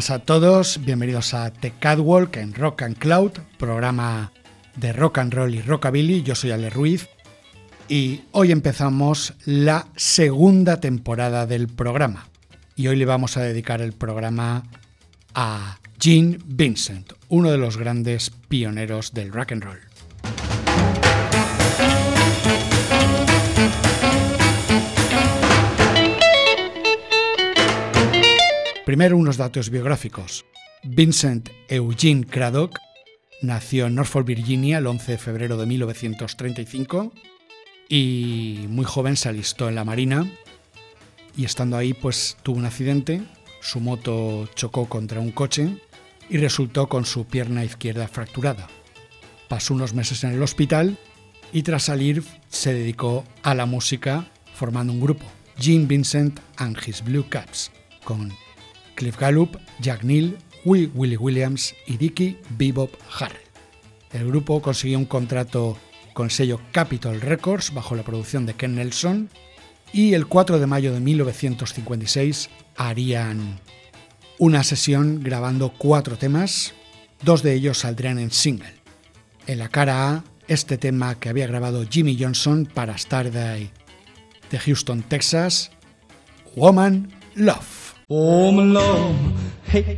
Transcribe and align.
Buenas 0.00 0.10
a 0.12 0.24
todos, 0.24 0.80
bienvenidos 0.82 1.34
a 1.34 1.50
The 1.52 1.72
Catwalk 1.72 2.38
en 2.38 2.54
Rock 2.54 2.80
and 2.80 2.96
Cloud, 2.96 3.32
programa 3.58 4.32
de 4.76 4.94
rock 4.94 5.18
and 5.18 5.34
roll 5.34 5.54
y 5.54 5.60
rockabilly. 5.60 6.22
Yo 6.22 6.34
soy 6.34 6.52
Ale 6.52 6.70
Ruiz 6.70 7.10
y 7.86 8.22
hoy 8.32 8.50
empezamos 8.50 9.34
la 9.44 9.88
segunda 9.96 10.80
temporada 10.80 11.44
del 11.46 11.68
programa. 11.68 12.30
Y 12.76 12.88
hoy 12.88 12.96
le 12.96 13.04
vamos 13.04 13.36
a 13.36 13.42
dedicar 13.42 13.82
el 13.82 13.92
programa 13.92 14.62
a 15.34 15.78
Gene 16.00 16.38
Vincent, 16.46 17.12
uno 17.28 17.50
de 17.50 17.58
los 17.58 17.76
grandes 17.76 18.30
pioneros 18.48 19.12
del 19.12 19.30
rock 19.30 19.52
and 19.52 19.64
roll. 19.64 19.89
Primero 28.90 29.16
unos 29.16 29.36
datos 29.36 29.70
biográficos. 29.70 30.44
Vincent 30.82 31.48
Eugene 31.68 32.26
Craddock 32.26 32.80
nació 33.40 33.86
en 33.86 33.94
Norfolk, 33.94 34.26
Virginia, 34.26 34.78
el 34.78 34.88
11 34.88 35.12
de 35.12 35.18
febrero 35.18 35.56
de 35.56 35.64
1935 35.64 37.12
y 37.88 38.64
muy 38.68 38.84
joven 38.84 39.16
se 39.16 39.28
alistó 39.28 39.68
en 39.68 39.76
la 39.76 39.84
Marina 39.84 40.28
y 41.36 41.44
estando 41.44 41.76
ahí 41.76 41.94
pues 41.94 42.36
tuvo 42.42 42.58
un 42.58 42.64
accidente, 42.64 43.22
su 43.60 43.78
moto 43.78 44.48
chocó 44.56 44.88
contra 44.88 45.20
un 45.20 45.30
coche 45.30 45.68
y 46.28 46.38
resultó 46.38 46.88
con 46.88 47.04
su 47.04 47.26
pierna 47.26 47.64
izquierda 47.64 48.08
fracturada. 48.08 48.66
Pasó 49.46 49.72
unos 49.72 49.94
meses 49.94 50.24
en 50.24 50.32
el 50.32 50.42
hospital 50.42 50.98
y 51.52 51.62
tras 51.62 51.84
salir 51.84 52.24
se 52.48 52.74
dedicó 52.74 53.24
a 53.44 53.54
la 53.54 53.66
música 53.66 54.26
formando 54.52 54.92
un 54.92 55.00
grupo, 55.00 55.26
Gene 55.60 55.86
Vincent 55.86 56.40
and 56.56 56.76
His 56.84 57.04
Blue 57.04 57.28
Caps, 57.28 57.70
con 58.02 58.32
Cliff 58.94 59.18
Gallup, 59.18 59.58
Jack 59.80 60.02
Neal, 60.04 60.36
Will 60.64 60.90
Willie 60.94 61.16
Williams 61.16 61.74
y 61.86 61.96
Dickie 61.96 62.38
Bebop 62.50 62.94
Harrell. 63.18 63.40
El 64.12 64.26
grupo 64.26 64.60
consiguió 64.60 64.98
un 64.98 65.04
contrato 65.04 65.78
con 66.12 66.26
el 66.26 66.30
sello 66.30 66.60
Capitol 66.72 67.20
Records 67.20 67.72
bajo 67.72 67.94
la 67.94 68.02
producción 68.02 68.46
de 68.46 68.54
Ken 68.54 68.74
Nelson 68.74 69.30
y 69.92 70.14
el 70.14 70.26
4 70.26 70.58
de 70.58 70.66
mayo 70.66 70.92
de 70.92 71.00
1956 71.00 72.50
harían 72.76 73.58
una 74.38 74.64
sesión 74.64 75.22
grabando 75.22 75.72
cuatro 75.76 76.16
temas, 76.16 76.72
dos 77.22 77.42
de 77.42 77.52
ellos 77.54 77.78
saldrían 77.78 78.18
en 78.18 78.30
single. 78.30 78.74
En 79.46 79.58
la 79.58 79.68
cara 79.68 80.10
A, 80.10 80.24
este 80.48 80.78
tema 80.78 81.14
que 81.18 81.28
había 81.28 81.46
grabado 81.46 81.84
Jimmy 81.88 82.16
Johnson 82.18 82.66
para 82.72 82.96
Starday 82.96 83.70
de 84.50 84.58
Houston, 84.58 85.02
Texas, 85.02 85.70
Woman 86.56 87.12
Love. 87.34 87.79
Woman 88.10 88.74
love, 88.74 89.40
hey, 89.62 89.96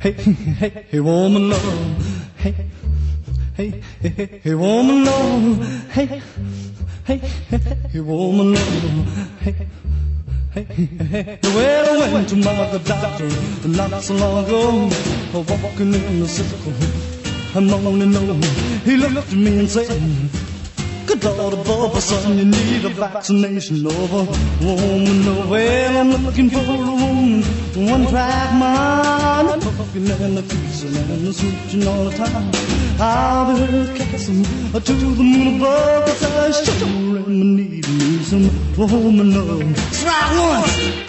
hey, 0.00 0.12
hey, 0.12 0.86
hey, 0.90 1.00
woman 1.00 1.50
love, 1.50 2.32
hey, 2.38 2.54
hey, 3.54 3.82
hey, 4.00 4.40
hey, 4.42 4.54
woman 4.54 5.04
love, 5.04 5.62
hey, 5.90 6.22
hey, 7.04 7.18
hey, 7.18 8.00
woman 8.00 8.54
love, 8.54 9.40
hey. 9.40 9.66
Hey, 10.54 10.64
hey, 10.64 11.38
well, 11.42 12.02
I 12.02 12.12
went 12.14 12.30
to 12.30 12.36
my 12.36 12.78
doctor 12.86 13.28
not 13.68 14.02
so 14.02 14.14
long 14.14 14.46
ago, 14.46 14.88
walking 15.34 15.92
in 15.92 16.20
the 16.20 16.26
circle. 16.26 16.72
I'm 17.54 17.66
only 17.84 18.06
know 18.06 18.40
he 18.86 18.96
looked 18.96 19.28
at 19.28 19.34
me 19.34 19.58
and 19.58 19.68
said, 19.68 20.00
Good 21.08 21.24
Lord 21.24 21.54
above, 21.54 22.02
son, 22.02 22.36
you 22.36 22.44
need 22.44 22.84
a 22.84 22.90
vaccination 22.90 23.86
of 23.86 24.12
a 24.12 24.24
woman. 24.62 25.24
Oh, 25.26 25.48
well, 25.48 25.96
I'm 25.96 26.10
looking 26.22 26.50
for 26.50 26.58
a 26.58 26.76
woman, 26.76 27.42
one 27.88 28.06
track 28.08 28.52
mind, 28.52 29.62
talking 29.62 30.10
and 30.10 30.38
a 30.38 30.42
kissing 30.42 30.94
and 30.94 31.26
a 31.26 31.32
switching 31.32 31.88
all 31.88 32.04
the 32.04 32.10
time. 32.10 32.52
I'll 33.00 33.56
be 33.56 33.72
her 33.72 33.96
kissing 33.96 34.44
to 34.44 34.92
the 34.92 35.22
moon 35.24 35.56
above, 35.56 36.04
cause 36.04 36.58
I 36.58 36.64
sure 36.64 37.16
am 37.16 37.56
needing 37.56 37.98
me 37.98 38.22
some 38.22 38.76
woman 38.76 39.32
love. 39.32 39.76
That's 39.76 40.04
right, 40.04 41.07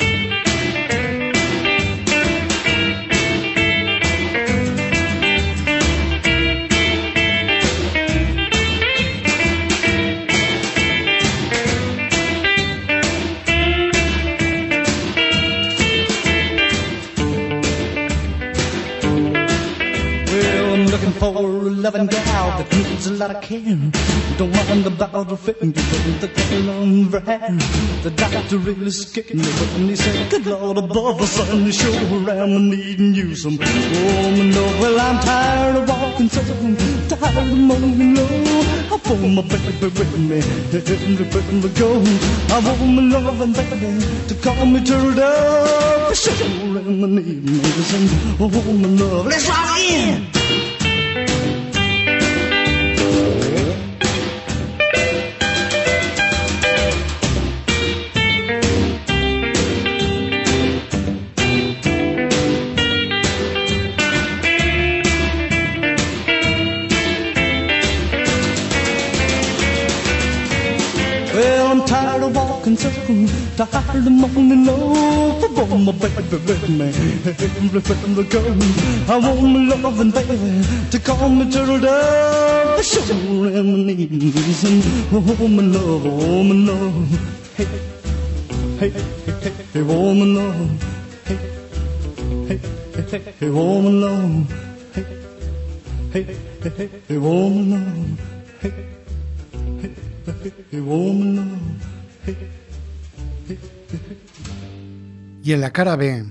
that 23.19 23.35
of 23.35 23.41
care. 23.41 23.77
Don't 24.37 24.51
mind 24.55 24.85
the 24.85 25.37
finger, 25.37 25.81
the 26.23 26.27
girl 26.27 26.69
on 26.69 27.11
her 27.11 27.19
hand. 27.19 27.61
The 28.03 28.11
doctor 28.11 28.57
really 28.57 28.91
scared 28.91 29.33
me 29.35 29.43
when 29.43 29.89
he 29.89 29.95
said, 29.95 30.29
Good 30.29 30.45
Lord 30.45 30.77
above, 30.77 31.27
son, 31.27 31.65
you 31.65 31.71
sure 31.71 32.29
am 32.31 32.69
needing 32.69 33.13
you 33.13 33.35
some. 33.35 33.57
Oh, 33.59 34.77
well, 34.81 34.99
I'm 34.99 35.19
tired 35.19 35.75
of 35.75 35.89
walking 35.89 36.29
so, 36.29 36.41
tired 37.13 37.37
of 37.37 37.57
moaning 37.57 38.15
low. 38.15 38.59
I 38.87 38.99
want 39.05 39.33
my 39.35 39.41
baby 39.41 39.87
with 39.99 40.17
me, 40.17 40.39
everywhere 40.79 41.61
we 41.61 41.69
go. 41.75 41.91
I 42.55 42.59
want 42.63 42.93
my 42.95 43.19
loving 43.19 43.53
baby 43.53 43.99
to 44.29 44.35
call 44.35 44.65
me 44.65 44.83
turned 44.83 45.19
up. 45.19 46.15
Sure 46.15 46.33
am 46.79 47.15
needing 47.15 47.83
some 47.91 48.37
woman 48.39 48.97
love. 48.97 49.25
Let's 49.25 49.47
rock 49.49 49.77
in! 49.77 50.38
Tired 73.55 74.07
of 74.07 74.11
morning 74.11 74.65
love. 74.65 75.43
I 75.43 75.63
want 75.63 75.83
my 75.85 75.91
baby 75.91 76.23
with 76.31 76.69
me 76.69 76.87
everywhere 77.27 78.15
we 78.15 78.23
go. 78.23 78.41
I 79.07 79.17
want 79.17 79.41
my 79.41 79.75
loving 79.75 80.11
baby 80.11 80.63
to 80.91 80.99
call 80.99 81.29
me 81.29 81.51
turtle 81.51 81.79
dove. 81.79 82.79
I 82.79 82.81
sure 82.81 83.47
am 83.57 83.85
needing 83.85 84.31
some 84.53 84.81
woman 85.11 85.73
love, 85.73 86.05
woman 86.05 86.65
love. 86.65 87.09
Hey, 87.57 87.65
hey, 88.79 88.89
hey, 88.89 89.33
hey, 89.41 89.53
hey, 89.73 89.81
woman 89.81 90.35
love. 90.35 90.69
Hey, 91.25 91.37
hey, 92.47 92.59
hey, 92.95 93.05
hey, 93.11 93.33
hey, 93.39 93.49
woman 93.49 94.01
love. 94.01 94.53
Hey, 94.95 95.05
hey, 96.13 96.23
hey, 96.63 96.69
hey, 96.77 96.89
hey, 97.07 97.17
woman 97.17 97.71
love. 97.71 98.19
Hey, 98.61 98.73
hey, 99.81 100.51
hey, 100.71 100.79
woman, 100.79 101.79
hey, 102.25 102.35
Y 105.43 105.53
en 105.53 105.61
la 105.61 105.71
cara 105.71 105.95
B 105.95 106.25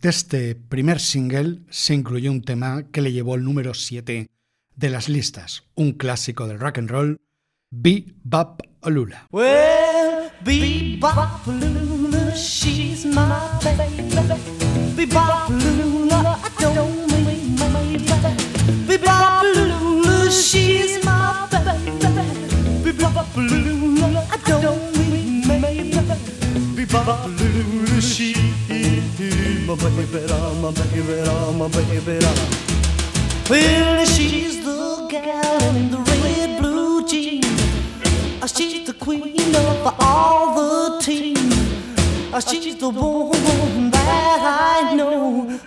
de 0.00 0.08
este 0.08 0.54
primer 0.54 1.00
single 1.00 1.58
se 1.68 1.94
incluyó 1.94 2.30
un 2.30 2.42
tema 2.42 2.84
que 2.92 3.00
le 3.02 3.12
llevó 3.12 3.34
el 3.34 3.44
número 3.44 3.74
7 3.74 4.30
de 4.76 4.90
las 4.90 5.08
listas, 5.08 5.64
un 5.74 5.92
clásico 5.92 6.46
del 6.46 6.60
rock 6.60 6.78
and 6.78 6.90
roll, 6.90 7.20
Bebop 7.70 8.62
Lula. 8.84 9.26
Well, 9.30 10.30
Bebop 10.44 11.46
Lula, 11.46 12.34
she's 12.36 13.04
my 13.04 13.48
baby. 13.62 14.02
Bebop 14.96 15.48
Lula, 15.50 16.38
I 16.42 16.74
don't 16.74 17.06
mean 17.12 17.56
my 17.58 17.68
baby. 17.72 18.04
Bebop 18.86 19.42
Lula, 19.54 20.30
she's 20.30 21.04
my 21.04 21.48
baby. 21.50 21.90
Bebop 22.84 23.36
Lula, 23.36 24.26
I 24.30 24.36
don't. 24.48 24.91
Lula, 26.92 28.00
she 28.02 28.34
my 29.66 29.74
baby, 29.76 30.04
my 30.60 30.70
baby, 30.72 31.22
my 31.56 31.68
baby. 31.68 32.18
Well, 33.48 34.04
she's 34.04 34.62
the 34.62 35.06
gal 35.08 35.76
in 35.76 35.90
the 35.90 35.96
red 35.98 36.60
blue 36.60 37.06
jeans. 37.08 37.46
Uh, 38.42 38.46
She's 38.46 38.86
the 38.86 38.92
queen 38.92 39.54
of 39.56 39.94
all 40.00 40.54
the 40.54 41.00
team. 41.00 41.36
Uh, 42.34 42.40
She's 42.40 42.76
the 42.76 42.90
woman 42.90 43.90
that 43.90 44.82
I 44.84 44.94
know. 44.94 45.58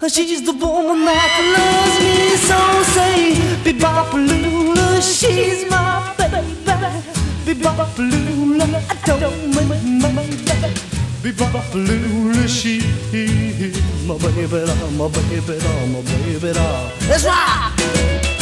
Uh, 0.00 0.08
She's 0.08 0.42
the 0.44 0.52
woman 0.54 1.04
that 1.04 1.34
loves 1.54 1.98
me 2.02 2.36
so. 2.48 2.82
Say, 2.94 3.62
Be-Bop-A-Lula, 3.62 5.00
she's 5.02 5.70
my 5.70 6.14
baby. 6.18 7.33
Be-Bop-A-Lula, 7.44 8.64
I 8.88 9.18
don't 9.20 9.54
mean 9.54 10.00
my 10.00 10.08
baby. 10.08 10.94
Bebop 11.24 11.74
Lula, 11.74 12.46
she 12.46 12.80
my 14.06 14.16
baby, 14.18 14.60
my 14.96 15.08
baby, 15.08 15.58
my 15.88 16.00
baby. 16.02 16.52
Let's 17.08 17.24
rock! 17.24 18.33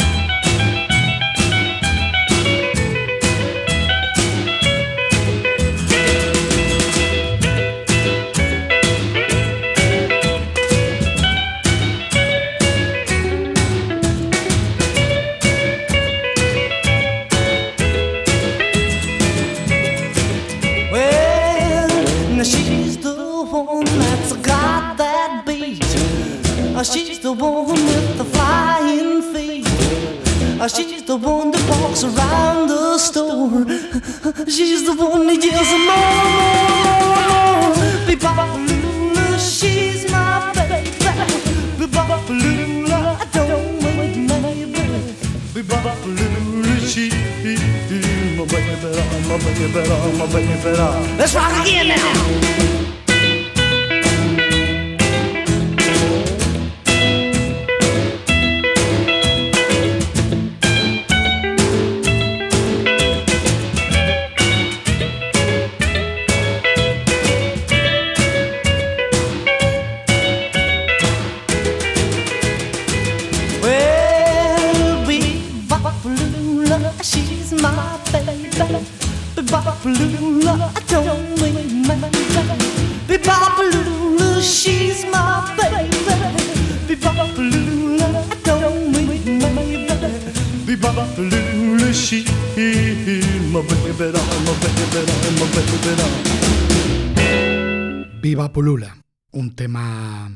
Viva 98.23 98.53
Pulula, 98.53 99.03
un 99.33 99.53
tema 99.53 100.31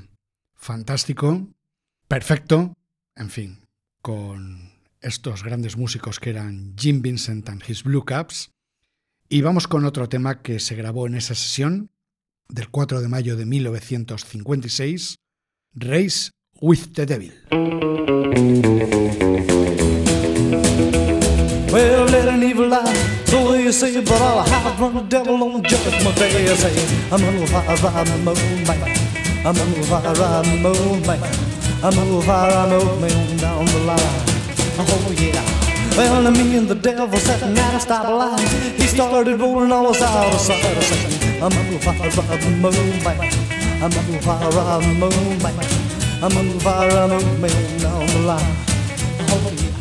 fantástico, 0.56 1.48
perfecto, 2.10 2.74
en 3.16 3.30
fin, 3.30 3.62
con 4.02 4.74
estos 5.00 5.42
grandes 5.42 5.78
músicos 5.78 6.20
que 6.20 6.32
eran 6.32 6.74
Jim 6.78 7.02
Vincent 7.02 7.48
and 7.48 7.64
His 7.66 7.84
Blue 7.84 8.04
Caps. 8.04 8.52
Y 9.30 9.40
vamos 9.40 9.70
con 9.70 9.86
otro 9.86 10.10
tema 10.10 10.42
que 10.42 10.60
se 10.60 10.76
grabó 10.76 11.08
en 11.08 11.16
esa 11.16 11.34
sesión 11.34 11.90
del 12.50 12.68
4 12.68 13.00
de 13.00 13.08
mayo 13.08 13.38
de 13.38 13.46
1956, 13.46 15.20
Race 15.76 16.32
with 16.60 16.92
the 16.92 17.06
Devil. 17.06 17.32
You 23.68 23.74
say 23.74 24.00
but 24.00 24.22
I'll 24.22 24.44
have 24.48 24.80
run 24.80 24.96
the 24.96 25.02
devil 25.02 25.44
on 25.44 25.62
judgment 25.62 26.16
day. 26.16 26.48
I 26.48 26.56
say, 26.56 26.72
I'm 27.12 27.20
gonna 27.20 27.46
fire 27.48 27.76
ride 27.84 28.08
the 28.08 28.18
moon, 28.24 28.64
man. 28.64 28.80
I'm 29.46 29.56
gonna 29.56 29.84
fire 29.84 30.14
ride 30.16 30.46
the 30.46 30.56
moon, 30.64 31.02
man. 31.06 31.20
I'm 31.84 31.94
gonna 31.94 32.22
fire 32.22 32.48
ride 32.48 32.72
the 32.72 32.86
moon 33.04 33.38
down 33.38 33.66
the 33.66 33.80
line. 33.84 34.24
Oh, 34.80 35.12
yeah. 35.20 35.44
Well, 35.98 36.32
me 36.32 36.56
and 36.56 36.70
the 36.70 36.76
devil 36.76 37.20
sitting 37.20 37.58
at 37.58 37.76
a 37.76 37.86
stoplight. 37.86 38.40
He 38.80 38.88
started 38.88 39.38
rolling 39.38 39.74
all 39.74 39.88
us 39.88 40.02
out 40.02 40.34
of 40.34 40.40
sight. 40.40 40.64
I 40.64 40.80
said, 40.80 41.44
I'm 41.44 41.52
gonna 41.52 41.80
fire 41.80 42.10
ride 42.10 42.42
the 42.42 42.50
moon, 42.64 43.04
man. 43.04 43.20
I'm 43.84 43.92
gonna 43.92 44.22
fire 44.22 44.50
ride 44.50 44.82
the 44.82 44.94
moon, 44.96 45.44
man. 45.44 45.60
I'm 46.24 46.32
gonna 46.32 46.60
fire 46.62 46.88
ride 46.88 47.10
the 47.10 47.20
moon 47.44 47.80
down 47.82 48.08
the 48.08 48.20
line. 48.32 48.56
Oh, 49.28 49.52
yeah. 49.58 49.77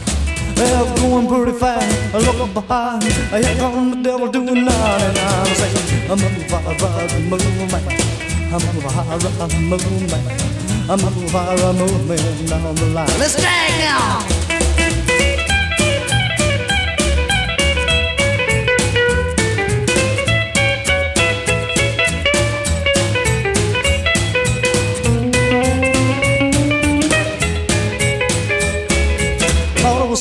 Well, 0.56 0.96
going 0.96 1.28
pretty 1.28 1.58
fast. 1.58 2.14
I 2.14 2.18
look 2.18 2.54
behind. 2.54 3.02
Here 3.02 3.56
come 3.56 3.90
the 3.90 3.96
devil 4.02 4.28
doing 4.28 4.64
99. 4.64 4.72
I'm 4.72 5.46
saying, 5.54 6.10
I'm 6.10 6.18
gonna 6.18 6.48
fire 6.48 7.08
the 7.08 7.18
moon, 7.28 7.68
man. 7.70 7.84
I'm 8.52 8.60
gonna 8.64 8.80
fire 8.88 9.18
the 9.18 9.30
moon, 9.60 10.06
man. 10.10 10.24
I'm 10.88 10.98
gonna 10.98 11.28
fire 11.28 11.72
moon, 11.74 12.08
man, 12.08 12.46
down 12.46 12.74
the 12.74 12.86
line. 12.86 13.18
Let's 13.18 13.36
drag 13.38 13.70
now. 13.80 14.45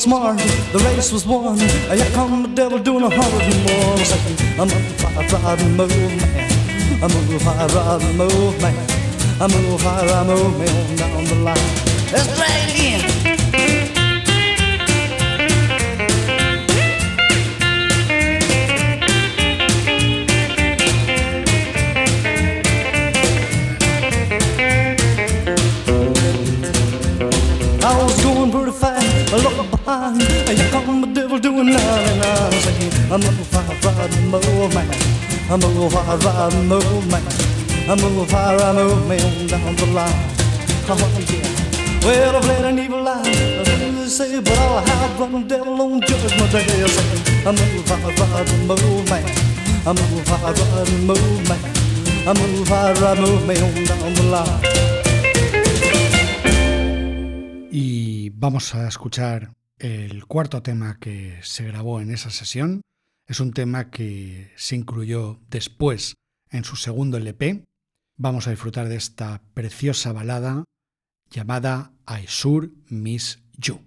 Smart, 0.06 0.38
the 0.72 0.78
race 0.86 1.10
was 1.12 1.26
won. 1.26 1.58
Here 1.58 2.10
come 2.12 2.42
the 2.42 2.48
devil 2.48 2.78
doing 2.78 3.02
a 3.02 3.10
hundred 3.10 3.42
and 3.42 3.60
more. 3.66 3.92
I'm 3.94 4.04
saying, 4.04 4.38
I'm 4.60 4.68
gonna 4.68 5.32
ride 5.32 5.58
the 5.58 5.68
moon, 5.78 6.16
man. 6.22 7.02
I'm 7.02 7.10
gonna 7.10 7.38
fire 7.46 7.68
ride 7.76 8.00
the 8.00 8.12
moon, 8.20 8.54
man. 8.62 8.86
I'm 9.40 9.50
gonna 9.50 9.78
fire 9.78 10.06
ride 10.06 10.26
moon, 10.28 10.58
man, 10.58 10.96
down 10.96 11.24
the 11.24 11.34
line. 11.46 11.70
Let's 12.12 12.28
drag 12.36 12.68
it 12.68 13.02
again. 13.02 13.25
I'm 33.16 33.22
gonna 33.22 33.44
fire 33.44 33.64
ride 33.64 34.12
the 34.12 34.20
moon, 34.28 34.68
man. 34.74 34.90
I'm 35.48 35.58
gonna 35.58 35.88
fire 35.88 36.18
ride 36.18 36.52
the 36.52 36.60
moon, 36.68 37.08
man. 37.08 37.24
I'm 37.88 37.96
gonna 37.96 38.26
fire 38.26 38.58
ride 38.58 38.76
the 38.76 38.84
moon, 38.84 39.08
man, 39.08 39.46
down 39.46 39.74
the 39.74 39.86
line. 39.86 40.12
Oh, 40.86 41.00
yeah. 41.32 41.48
Well, 42.04 42.36
I've 42.36 42.44
let 42.44 42.64
an 42.66 42.78
evil 42.78 43.02
lie 43.02 43.22
they 43.24 44.06
say, 44.06 44.38
but 44.38 44.58
I'll 44.58 44.84
have 44.84 45.18
run 45.18 45.48
devil 45.48 45.80
on 45.80 46.02
judgment 46.02 46.52
day. 46.52 46.60
I 46.60 46.86
say, 46.88 47.46
I 47.46 47.52
move, 47.52 47.90
I 47.90 47.94
ride, 48.20 48.50
and 48.50 48.68
move, 48.68 49.08
man. 49.08 49.24
I 49.86 49.92
move, 49.96 50.28
I 50.28 50.52
ride, 50.52 50.88
and 50.92 51.06
move, 51.06 51.48
man. 51.48 51.58
I 52.28 52.34
move, 52.34 52.70
I 52.70 52.92
ride, 53.00 53.18
move 53.18 53.46
me 53.48 53.56
on 53.56 53.84
down 53.86 54.12
the 54.12 54.24
line. 54.28 54.60
Y 57.72 58.28
vamos 58.34 58.74
a 58.74 58.86
escuchar 58.86 59.54
el 59.78 60.26
cuarto 60.26 60.60
tema 60.60 60.98
que 61.00 61.38
se 61.40 61.64
grabó 61.64 62.02
en 62.02 62.10
esa 62.10 62.28
sesión. 62.28 62.82
Es 63.26 63.40
un 63.40 63.52
tema 63.52 63.90
que 63.90 64.52
se 64.56 64.76
incluyó 64.76 65.40
después 65.50 66.14
en 66.50 66.62
su 66.62 66.76
segundo 66.76 67.16
LP. 67.16 67.64
Vamos 68.16 68.46
a 68.46 68.50
disfrutar 68.50 68.88
de 68.88 68.96
esta 68.96 69.42
preciosa 69.52 70.12
balada 70.12 70.64
llamada 71.28 71.92
I 72.08 72.26
Miss 72.88 73.40
You. 73.58 73.80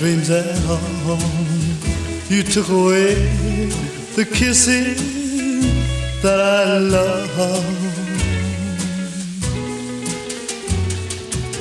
Dreams 0.00 0.30
at 0.30 0.56
home. 0.64 1.20
You 2.30 2.42
took 2.42 2.70
away 2.70 3.16
the 4.16 4.24
kisses 4.24 4.96
that 6.22 6.40
I 6.40 6.78
love. 6.78 7.68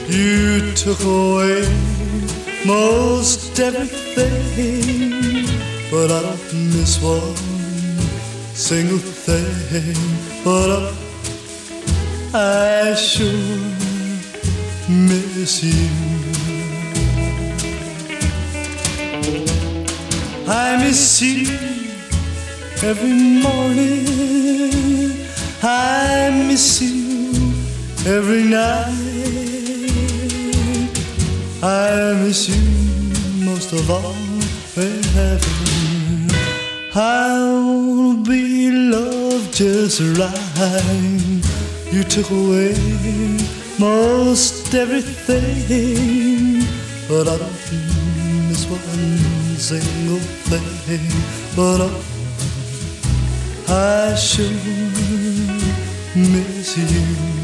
You 0.07 0.71
took 0.71 1.01
away 1.03 1.67
most 2.65 3.59
everything, 3.59 5.43
but 5.91 6.09
I 6.09 6.21
don't 6.21 6.53
miss 6.71 7.01
one 7.03 7.35
single 8.55 8.99
thing. 8.99 9.97
But 10.45 10.93
I, 12.33 12.91
I 12.91 12.95
sure 12.95 13.33
miss 14.87 15.61
you. 15.61 16.08
I 20.51 20.77
miss 20.77 21.21
you 21.21 21.45
every 22.81 23.13
morning. 23.43 24.07
I 25.61 26.31
miss 26.47 26.81
you 26.81 27.53
every 28.07 28.45
night. 28.45 28.89
I 31.61 32.15
miss 32.23 32.49
you 32.49 33.45
most 33.45 33.73
of 33.73 33.91
all 33.91 34.15
in 34.75 35.03
heaven. 35.13 36.31
I 36.95 37.29
wanna 37.37 38.23
be 38.23 38.71
loved 38.71 39.53
just 39.53 40.01
right. 40.17 41.43
You 41.93 42.03
took 42.03 42.31
away 42.31 42.73
most 43.77 44.73
everything, 44.73 46.65
but 47.07 47.27
I 47.27 47.37
don't 47.37 47.58
single 49.59 50.19
thing. 50.47 51.01
But 51.55 51.81
I, 53.67 54.11
I 54.11 54.15
sure 54.15 54.47
miss 56.15 56.77
you. 56.77 57.38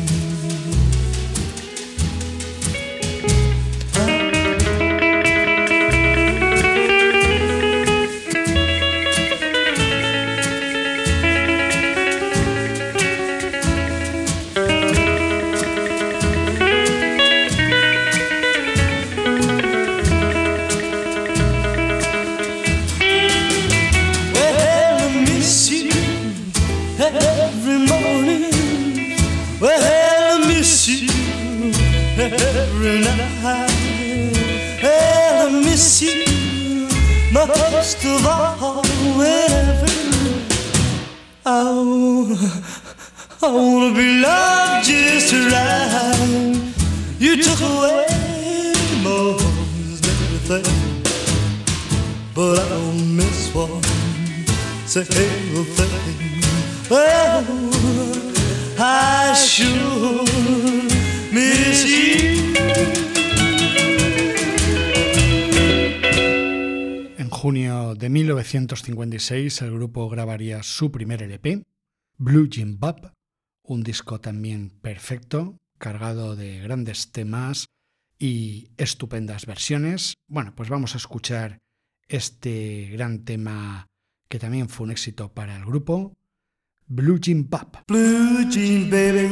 Miss 35.85 36.01
you 36.01 36.87
most 37.31 38.03
of 38.05 38.25
all. 38.25 38.81
Whenever 39.17 39.85
I, 41.45 41.59
I 43.43 43.51
wanna 43.51 43.93
be 43.93 44.19
loved 44.19 44.87
just 44.87 45.31
right. 45.53 46.73
You 47.19 47.33
took 47.43 47.61
away 47.61 48.73
most 49.03 50.05
everything 50.13 51.03
but 52.33 52.59
I 52.59 52.69
don't 52.69 53.15
miss 53.15 53.53
one 53.53 53.83
single 54.87 55.65
thing. 55.77 56.41
Well, 56.89 57.45
I 58.79 59.33
sure 59.35 60.23
miss 61.31 61.85
you. 61.85 62.94
Junio 67.45 67.93
de 67.93 68.09
1956 68.09 69.61
el 69.61 69.71
grupo 69.73 70.09
grabaría 70.09 70.63
su 70.63 70.91
primer 70.91 71.21
LP, 71.21 71.61
Blue 72.17 72.49
Jim 72.51 72.79
Bob, 72.79 73.11
un 73.61 73.83
disco 73.83 74.19
también 74.19 74.71
perfecto, 74.81 75.55
cargado 75.77 76.35
de 76.35 76.57
grandes 76.57 77.11
temas 77.11 77.67
y 78.17 78.71
estupendas 78.77 79.45
versiones. 79.45 80.15
Bueno, 80.27 80.55
pues 80.55 80.69
vamos 80.69 80.95
a 80.95 80.97
escuchar 80.97 81.59
este 82.07 82.89
gran 82.91 83.25
tema 83.25 83.85
que 84.27 84.39
también 84.39 84.67
fue 84.67 84.85
un 84.85 84.91
éxito 84.91 85.31
para 85.31 85.55
el 85.55 85.65
grupo, 85.65 86.13
Blue 86.87 87.19
Jim 87.21 87.47
Bob. 87.47 87.83
Blue 87.87 88.49
jean 88.49 88.89
baby, 88.89 89.29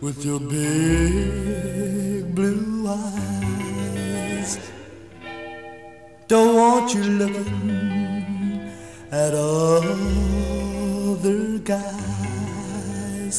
with 0.00 0.20
your 0.24 0.40
big 0.40 2.24
blue 2.34 2.88
eyes. 2.88 3.31
Don't 6.32 6.56
want 6.56 6.94
you 6.94 7.02
looking 7.02 8.72
at 9.10 9.34
other 9.34 9.98
guys. 11.58 13.36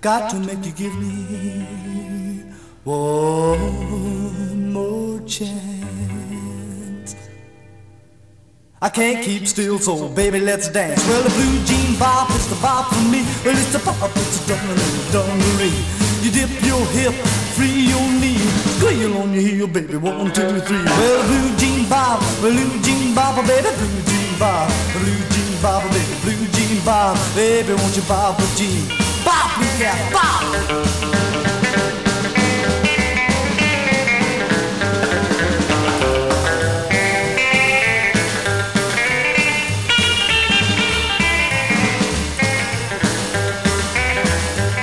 Got 0.00 0.30
to 0.30 0.38
make 0.38 0.64
you 0.64 0.72
give 0.72 0.96
me 0.98 2.44
one 2.84 4.72
more 4.72 5.20
chance. 5.26 7.14
I 8.80 8.88
can't 8.88 9.22
keep 9.22 9.46
still, 9.46 9.78
so 9.78 10.08
baby, 10.08 10.40
let's 10.40 10.70
dance. 10.70 11.06
Well, 11.08 11.22
the 11.22 11.28
blue 11.28 11.62
jean 11.66 11.98
bop 11.98 12.30
is 12.30 12.46
the 12.48 12.56
bop 12.62 12.86
for 12.88 13.02
me. 13.10 13.22
Well, 13.44 13.54
it's 13.54 13.70
the 13.70 13.80
bop, 13.80 14.10
it's 14.16 14.46
the 14.46 14.54
dungaree, 14.54 15.12
dungaree. 15.12 15.84
You 16.22 16.30
dip 16.30 16.48
your 16.64 16.86
hip, 16.96 17.12
free 17.52 17.84
your 17.92 18.08
knee, 18.18 18.38
squeal 18.78 19.18
on 19.18 19.34
your 19.34 19.42
heel, 19.42 19.66
baby. 19.66 19.98
One, 19.98 20.32
two, 20.32 20.60
three. 20.60 20.84
Well, 20.84 21.22
blue 21.28 21.56
jean 21.58 21.77
bop, 21.88 22.20
blue 22.40 22.80
jean 22.82 23.14
bop, 23.14 23.34
baby, 23.46 23.68
blue 23.76 24.02
jean 24.04 24.38
bop, 24.38 24.68
blue 24.92 25.20
jean 25.32 25.62
bop, 25.62 25.82
baby, 25.90 26.14
blue 26.22 26.46
jean 26.52 26.84
bop, 26.84 27.16
baby, 27.34 27.72
won't 27.74 27.96
you 27.96 28.02
bop 28.02 28.38
a 28.38 28.46
jean? 28.56 28.86
Bop, 29.24 29.56
blue 29.56 29.66
cat, 29.78 30.12
bop. 30.12 30.42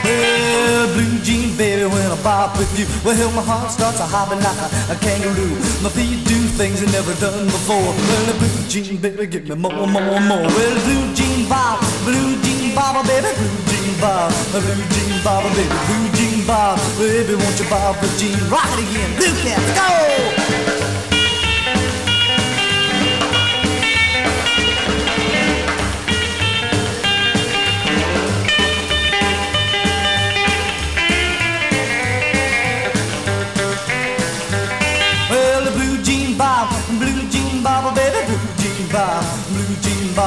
Well, 0.04 0.94
blue 0.94 1.20
jean 1.20 1.56
baby, 1.58 1.86
when 1.86 2.02
I 2.02 2.05
bop 2.26 2.58
with 2.58 2.74
you, 2.74 2.90
well, 3.06 3.32
my 3.38 3.44
heart 3.46 3.70
starts 3.70 4.00
a 4.00 4.06
hopping 4.10 4.42
like 4.42 4.58
a, 4.90 4.98
kangaroo. 4.98 5.54
My 5.86 5.94
feet 5.94 6.26
do 6.26 6.34
things 6.58 6.82
I 6.82 6.90
never 6.90 7.14
done 7.22 7.46
before. 7.46 7.78
Well, 7.78 8.26
the 8.26 8.34
blue 8.42 8.66
jean 8.66 8.98
baby, 8.98 9.28
give 9.28 9.48
me 9.48 9.54
more, 9.54 9.86
more, 9.86 10.20
more. 10.26 10.50
Well, 10.50 10.76
blue 10.90 11.06
jean 11.14 11.48
bop, 11.48 11.80
blue 12.02 12.34
jean 12.42 12.74
bop, 12.74 13.06
baby, 13.06 13.30
blue 13.38 13.62
jean 13.70 13.94
bop, 14.02 14.34
blue 14.50 14.74
jean 14.90 15.14
bop, 15.22 15.46
baby, 15.54 15.70
blue 15.86 16.08
jean 16.18 16.48
bop, 16.50 16.82
baby, 16.98 17.36
won't 17.38 17.60
you 17.62 17.70
bop 17.70 18.02
a 18.02 18.08
jean? 18.18 18.34
It 18.34 18.80
again, 18.82 19.12
blue 19.22 19.36
cat, 19.46 19.62
go! 19.78 20.65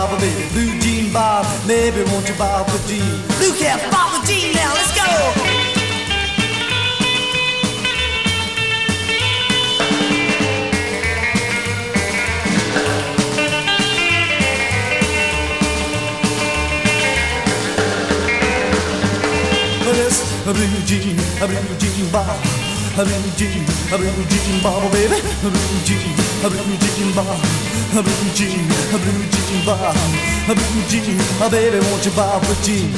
Bob, 0.08 0.20
baby, 0.20 0.48
blue 0.52 0.78
jean 0.80 1.12
bob, 1.12 1.46
Maybe 1.66 2.02
won't 2.04 2.28
you 2.28 2.34
bob 2.36 2.66
with 2.66 2.86
jean? 2.88 3.22
Blue 3.38 3.54
cap, 3.58 3.90
bob 3.90 4.20
with 4.20 4.28
jean 4.28 4.54
now, 4.54 4.72
let's 4.74 4.94
go! 4.94 5.04
Yes, 19.84 20.46
a 20.46 20.52
blue 20.54 20.66
jean, 20.86 21.18
a 21.42 21.46
blue 21.46 21.76
jean 21.78 22.10
bob, 22.12 22.67
a 22.98 23.04
blue 23.04 23.32
jean, 23.36 23.64
a 23.92 23.96
blue 23.96 24.24
jean 24.28 24.62
bob, 24.62 24.90
baby, 24.90 25.14
a 25.14 25.48
blue 25.48 25.80
jean, 25.84 26.02
a 26.44 26.48
blue 26.48 26.76
jean 26.78 27.14
bob, 27.14 27.26
a 27.94 28.02
blue 28.02 28.30
jean, 28.34 28.66
a 28.92 28.98
blue 28.98 29.26
jean 29.30 29.64
bob, 29.64 29.96
a 30.48 30.54
blue 30.54 30.82
jean, 30.88 31.18
a 31.40 31.48
baby, 31.48 31.78
won't 31.78 32.04
you 32.04 32.10
bob 32.12 32.42
with 32.42 32.64
jean? 32.64 32.90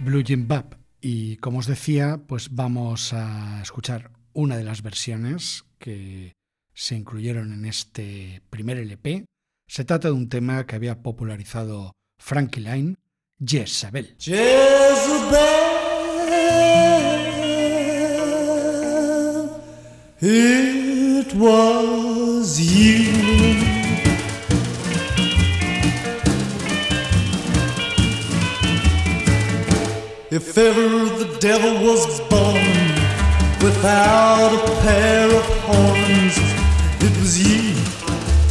Blue 0.00 0.22
Jean 0.22 0.46
Bap. 0.48 0.74
Y 1.00 1.36
como 1.36 1.60
os 1.60 1.66
decía, 1.66 2.20
pues 2.26 2.54
vamos 2.54 3.12
a 3.12 3.60
escuchar 3.62 4.10
una 4.32 4.56
de 4.56 4.64
las 4.64 4.82
versiones 4.82 5.64
que 5.78 6.32
se 6.74 6.96
incluyeron 6.96 7.52
en 7.52 7.64
este 7.64 8.42
primer 8.50 8.78
LP. 8.78 9.24
Se 9.68 9.84
trata 9.84 10.08
de 10.08 10.14
un 10.14 10.28
tema 10.28 10.66
que 10.66 10.76
había 10.76 11.02
popularizado 11.02 11.92
Frankie 12.18 12.60
Line, 12.60 12.96
Jezabel. 13.38 14.16
Jezebel, 14.18 15.73
it 20.20 21.34
was 21.34 22.60
you. 22.60 23.12
If 30.30 30.58
ever 30.58 30.88
the 31.22 31.36
devil 31.40 31.74
was 31.84 32.20
born 32.22 32.54
without 33.62 34.52
a 34.52 34.80
pair 34.82 35.28
of 35.28 35.46
horns, 35.66 36.36
it 37.06 37.16
was 37.20 37.38
you, 37.46 37.74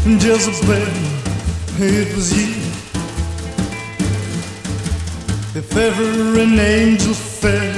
Jezebel, 0.05 0.87
it 1.79 2.15
was 2.15 2.31
you. 2.37 2.62
If 5.55 5.77
ever 5.77 6.39
an 6.39 6.57
angel 6.57 7.13
fell, 7.13 7.75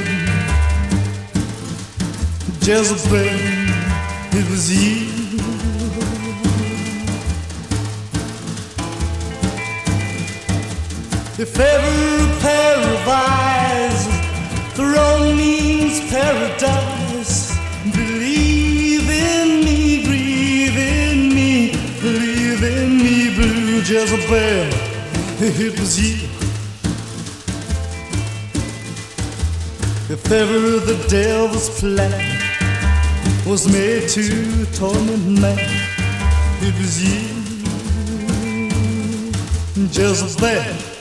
Jezebel, 2.62 3.18
it 4.32 4.50
was 4.50 4.72
you. 4.72 5.08
If 11.38 11.60
ever 11.60 12.24
a 12.24 12.40
pair 12.40 12.78
of 12.78 13.08
eyes 13.10 14.08
throne 14.74 15.36
means 15.36 16.00
paradise, 16.10 17.58
believe 17.92 19.10
in 19.10 19.66
me, 19.66 20.06
breathe 20.06 20.78
in 20.78 21.36
me, 21.36 21.72
believe 22.00 22.64
in 22.64 22.98
me, 23.00 23.36
blue 23.36 23.80
Jezebel, 23.80 24.70
it 25.42 25.78
was 25.78 26.00
you. 26.00 26.35
If 30.08 30.32
ever 30.32 30.80
the 30.86 31.04
devil's 31.10 31.80
plan 31.80 32.40
was 33.44 33.68
made 33.68 34.08
to 34.10 34.66
torment 34.68 35.42
man, 35.42 35.58
it 36.62 36.76
was 36.78 37.04
you, 37.04 37.26
just 39.90 40.40
Jezebel. 40.40 40.96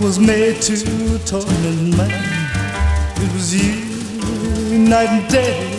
Was 0.00 0.18
made 0.18 0.60
to 0.62 0.72
it 3.20 3.32
was 3.34 3.54
you, 3.54 4.78
night 4.78 5.08
and 5.08 5.28
day. 5.28 5.78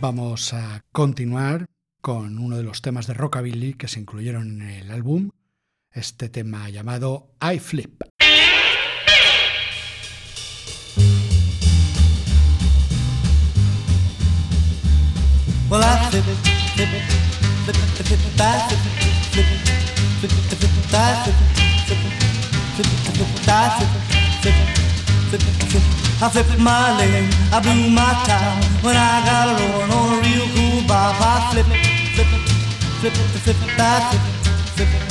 Vamos 0.00 0.52
a 0.52 0.84
continuar 0.92 1.66
con 2.00 2.38
uno 2.38 2.56
de 2.56 2.62
los 2.62 2.80
temas 2.82 3.06
de 3.06 3.14
rockabilly 3.14 3.74
que 3.74 3.88
se 3.88 3.98
incluyeron 4.00 4.60
en 4.62 4.68
el 4.68 4.90
álbum, 4.90 5.30
este 5.90 6.28
tema 6.28 6.68
llamado 6.70 7.32
I 7.40 7.58
Flip. 7.58 8.02
Well, 15.68 15.82
I 15.82 15.98
flip 16.10 16.22
flip 16.22 16.88
flip 17.64 17.74
flip 17.74 18.10
it, 18.12 18.40
I 18.40 18.68
flip 18.68 18.78
flip 19.34 19.46
flip 20.20 20.30
flip 20.46 20.62
it, 20.62 20.94
I 20.94 21.16
flip 21.24 21.34
flip 21.82 21.98
flip 22.74 22.86
flip 22.86 23.18
it, 23.18 23.48
I 23.48 23.74
flip 23.74 23.90
flip 24.42 24.54
flip 25.28 25.42
flip. 25.66 25.82
I 26.22 26.28
flipped 26.30 26.58
my 26.60 26.96
lane, 26.98 27.28
I 27.50 27.58
blew 27.58 27.90
my 27.90 28.14
top 28.24 28.62
when 28.84 28.96
I 28.96 29.26
got 29.26 29.48
a 29.48 29.54
rolling 29.58 29.90
on 29.90 30.06
a 30.14 30.22
real 30.22 30.46
cool 30.54 30.86
bop. 30.86 31.18
I 31.18 31.50
flip 31.50 31.66
flip 32.14 32.30
flip 33.02 33.12
flip 33.42 33.56
it, 33.58 33.80
I 33.80 34.06
flip 34.06 34.88
flip 34.88 35.05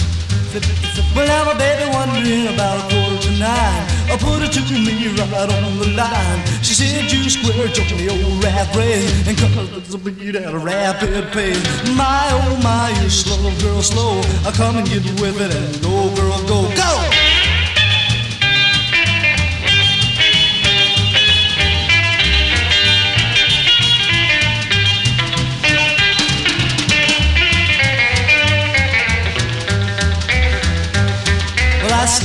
Well, 0.55 1.27
now 1.27 1.43
my 1.43 1.57
baby 1.57 1.91
wondering 1.91 2.47
about 2.47 2.79
a 2.79 2.95
quarter 2.95 3.27
to 3.27 3.31
nine. 3.31 3.83
I 4.07 4.15
put 4.17 4.41
it 4.41 4.53
to 4.53 4.61
me 4.71 5.07
right 5.19 5.51
on 5.51 5.77
the 5.79 5.89
line. 5.97 6.39
She 6.63 6.73
said, 6.73 7.11
You 7.11 7.29
square 7.29 7.67
jump 7.67 7.89
the 7.89 8.07
old 8.09 8.21
oh, 8.23 8.41
rat 8.41 8.71
brain 8.71 9.03
and 9.27 9.37
cause 9.37 9.89
the 9.91 9.97
beat 9.97 10.35
at 10.35 10.53
a 10.53 10.57
rapid 10.57 11.33
pace. 11.33 11.59
My 11.97 12.29
oh 12.31 12.59
my, 12.63 12.89
you 13.01 13.09
slow 13.09 13.51
girl, 13.59 13.81
slow. 13.81 14.21
I 14.47 14.51
come 14.55 14.77
and 14.77 14.87
get 14.87 15.03
with 15.19 15.41
it 15.41 15.53
and 15.53 15.83
go, 15.83 16.15
girl, 16.15 16.39
go, 16.47 16.73
go. 16.75 17.04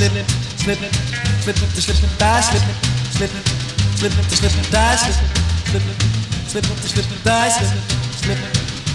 Slip 0.01 0.25
slip 0.57 0.79
slip 1.45 1.57
to 1.57 1.81
slip 1.83 2.01
it, 2.01 2.23
I 2.25 2.41
slip 2.41 2.65
slip 3.13 3.31
slip 4.01 4.13
to 4.17 4.37
slip 4.37 4.53
I 4.73 4.97
slip 4.97 5.13
slip 5.69 5.85
slip 6.49 6.65
to 6.65 6.89
slip 6.89 7.27
I 7.27 7.49
slip 7.51 7.69
slip 8.17 8.39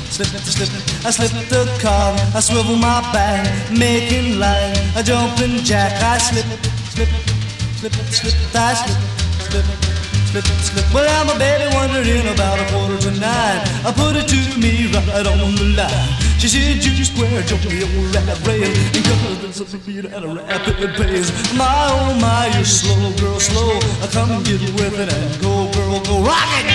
slip 0.09 0.29
to 0.31 0.51
slip. 0.51 1.05
I 1.05 1.11
slip 1.11 1.31
the 1.49 1.69
car, 1.79 2.15
I 2.33 2.39
swivel 2.39 2.77
my 2.77 3.01
back, 3.13 3.45
making 3.69 4.39
line, 4.39 4.73
a 4.95 5.03
jumping 5.03 5.57
jack. 5.63 5.93
I 6.01 6.17
slip 6.17 6.45
slip 6.89 7.09
slip 7.77 7.93
slip 8.09 8.33
I 8.55 8.73
slip 8.73 8.97
slip. 9.45 9.65
Slip 10.31 10.43
slip. 10.43 10.85
Well, 10.93 11.05
I'm 11.05 11.29
a 11.29 11.37
baby 11.37 11.69
wondering 11.75 12.33
about 12.33 12.59
a 12.59 12.65
quarter 12.73 12.97
to 12.97 13.11
nine. 13.11 13.61
I 13.85 13.93
put 13.95 14.15
it 14.15 14.27
to 14.27 14.59
me 14.59 14.87
right 14.87 15.27
on 15.27 15.55
the 15.55 15.75
line. 15.77 16.24
She 16.45 16.61
said, 16.61 16.85
you 16.85 17.03
square, 17.03 17.41
jump 17.41 17.63
the 17.63 17.81
old 17.81 18.13
rat 18.13 18.37
race. 18.45 18.69
And 18.93 19.41
there's 19.41 19.73
a 19.73 19.77
beat 19.79 20.05
at 20.05 20.23
a 20.23 20.27
rapid 20.27 20.93
pace. 20.93 21.31
My, 21.57 21.65
oh 21.89 22.13
my, 22.21 22.51
you're 22.53 22.63
slow, 22.63 23.11
girl, 23.17 23.39
slow. 23.39 23.79
Come 24.13 24.43
get 24.43 24.61
with 24.77 24.93
it 24.93 25.11
and 25.11 25.41
go, 25.41 25.73
girl, 25.73 25.99
go. 26.05 26.21
Rock 26.21 26.45
it, 26.61 26.74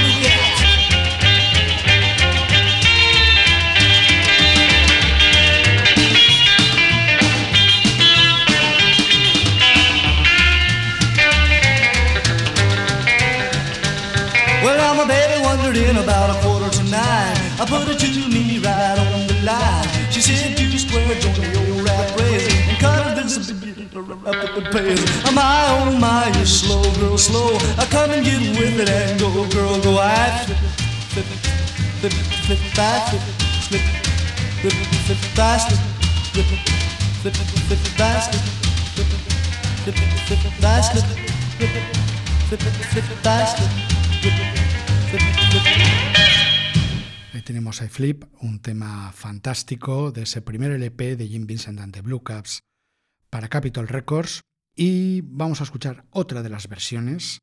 wandered 15.50 15.76
in 15.76 15.96
about 15.96 16.30
a 16.30 16.36
quarter 16.42 16.70
to 16.70 16.84
nine. 16.84 17.34
I 17.58 17.66
put 17.66 17.82
her 17.88 17.94
to 17.94 18.28
me 18.30 18.58
right 18.62 18.98
on 19.02 19.26
the 19.26 19.36
line. 19.42 19.86
She 20.14 20.20
said, 20.20 20.56
two 20.56 20.78
square, 20.78 21.14
join 21.18 21.34
the 21.34 21.50
old 21.60 21.82
rat 21.86 22.08
race. 22.18 22.46
And 22.70 22.78
cut 22.78 23.16
this 23.18 23.50
rapid 23.90 24.64
pace. 24.70 25.02
My, 25.34 25.66
oh 25.74 25.98
my, 25.98 26.30
you're 26.36 26.46
slow, 26.46 26.82
girl, 27.00 27.18
slow. 27.18 27.50
I 27.82 27.84
come 27.90 28.10
and 28.10 28.24
get 28.24 28.40
with 28.58 28.78
it 28.78 28.88
and 28.88 29.18
go, 29.18 29.28
girl, 29.50 29.80
go. 29.82 29.98
I 29.98 30.30
flip, 30.46 30.58
flip, 31.12 31.26
flip, 32.00 32.14
flip, 32.46 32.62
fast, 32.78 33.10
flip, 33.10 33.22
flip, 33.66 33.84
flip, 34.60 34.76
flip, 35.06 35.20
fast, 35.34 35.74
flip, 36.32 36.46
flip, 37.22 37.34
flip, 37.66 37.78
fast, 37.98 38.30
flip, 38.94 39.08
flip, 39.82 39.98
flip, 40.26 40.52
fast, 40.62 40.92
flip, 40.92 41.70
flip, 42.48 42.60
flip, 42.92 43.04
fast, 43.24 43.58
flip. 44.22 44.59
Tenemos 47.50 47.82
I 47.82 47.88
Flip, 47.88 48.26
un 48.42 48.60
tema 48.60 49.10
fantástico 49.10 50.12
de 50.12 50.22
ese 50.22 50.40
primer 50.40 50.70
LP 50.70 51.16
de 51.16 51.26
Jim 51.26 51.46
Vincent 51.48 51.80
and 51.80 51.92
the 51.92 52.00
Blue 52.00 52.22
Caps 52.22 52.60
para 53.28 53.48
Capitol 53.48 53.88
Records. 53.88 54.42
Y 54.76 55.22
vamos 55.22 55.60
a 55.60 55.64
escuchar 55.64 56.04
otra 56.10 56.44
de 56.44 56.48
las 56.48 56.68
versiones. 56.68 57.40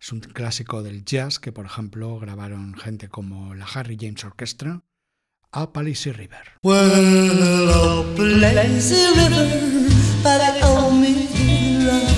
Es 0.00 0.10
un 0.10 0.20
clásico 0.20 0.82
del 0.82 1.04
jazz 1.04 1.38
que, 1.38 1.52
por 1.52 1.66
ejemplo, 1.66 2.18
grabaron 2.18 2.74
gente 2.78 3.10
como 3.10 3.54
la 3.54 3.66
Harry 3.66 3.98
James 4.00 4.24
Orchestra 4.24 4.84
a 5.50 5.70
Palissy 5.70 6.12
River. 6.12 6.52
Well, 6.62 6.88
lazy 8.16 9.04
river 9.14 9.50
run. 11.86 12.08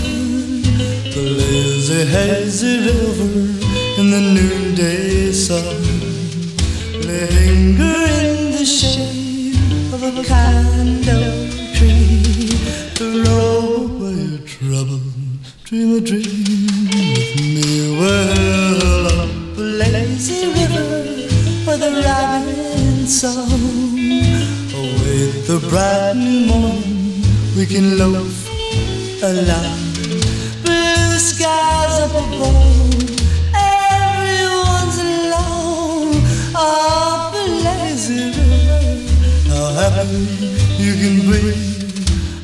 The 1.13 1.21
lazy, 1.21 2.05
hazy 2.13 2.79
river 2.79 3.59
in 3.99 4.11
the 4.13 4.21
noonday 4.21 5.33
sun. 5.33 5.94
Linger 7.15 8.01
in 8.23 8.51
the 8.57 8.65
shade 8.65 9.55
of 9.95 10.03
a 10.03 10.25
kind 10.25 11.09
old 11.09 11.75
tree. 11.77 12.51
Throw 12.99 13.87
away 13.87 14.19
your 14.33 14.43
trouble, 14.55 15.01
dream 15.63 15.91
a 15.97 16.01
dream 16.01 16.91
with 16.91 17.37
me. 17.39 17.99
Well, 18.01 19.07
up 19.23 19.59
a 19.59 19.61
lazy 19.61 20.41
river 20.59 20.91
where 21.65 21.79
the 21.79 21.93
robin 22.05 23.07
song. 23.07 23.95
Await 24.75 25.47
the 25.47 25.59
bright 25.71 26.17
new 26.17 26.47
morning, 26.47 27.23
we 27.57 27.65
can 27.65 27.97
loaf 27.97 28.37
along. 29.23 29.79
Blue 30.65 31.19
skies 31.19 31.97
up 32.01 32.11
above, 32.11 33.04
happy 39.75 40.23
you 40.79 40.95
can 41.01 41.17
be. 41.31 41.43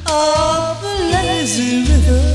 Up 0.06 0.82
a 0.82 0.94
lazy 1.12 1.84
river 1.84 2.29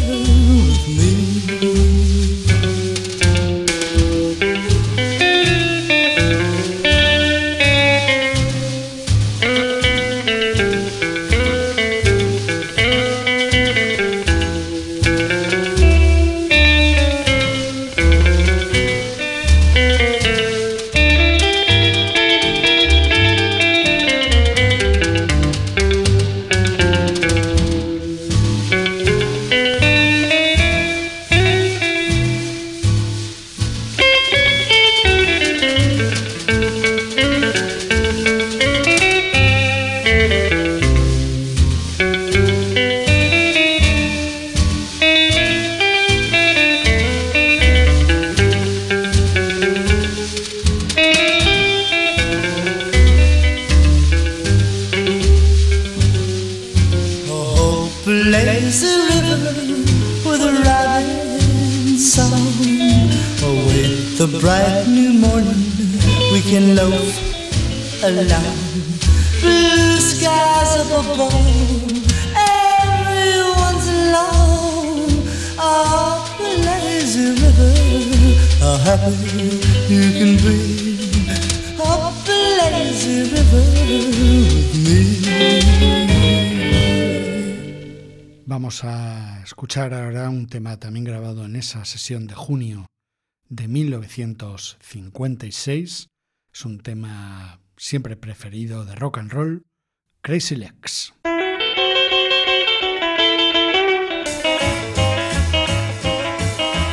Vamos 88.48 88.84
a 88.84 89.42
escuchar 89.42 89.96
ahora 89.96 90.30
un 90.30 90.46
tema 90.46 90.78
también 90.78 91.04
grabado 91.04 91.46
en 91.46 91.56
esa 91.56 91.84
sesión 91.84 92.28
de 92.28 92.36
junio 92.36 92.86
de 93.50 93.68
1956. 93.68 96.10
Es 96.54 96.64
un 96.64 96.80
tema 96.80 97.60
siempre 97.76 98.16
preferido 98.16 98.86
de 98.86 98.94
rock 98.94 99.18
and 99.18 99.32
roll, 99.32 99.64
Crazy 100.22 100.56
Legs. 100.56 101.12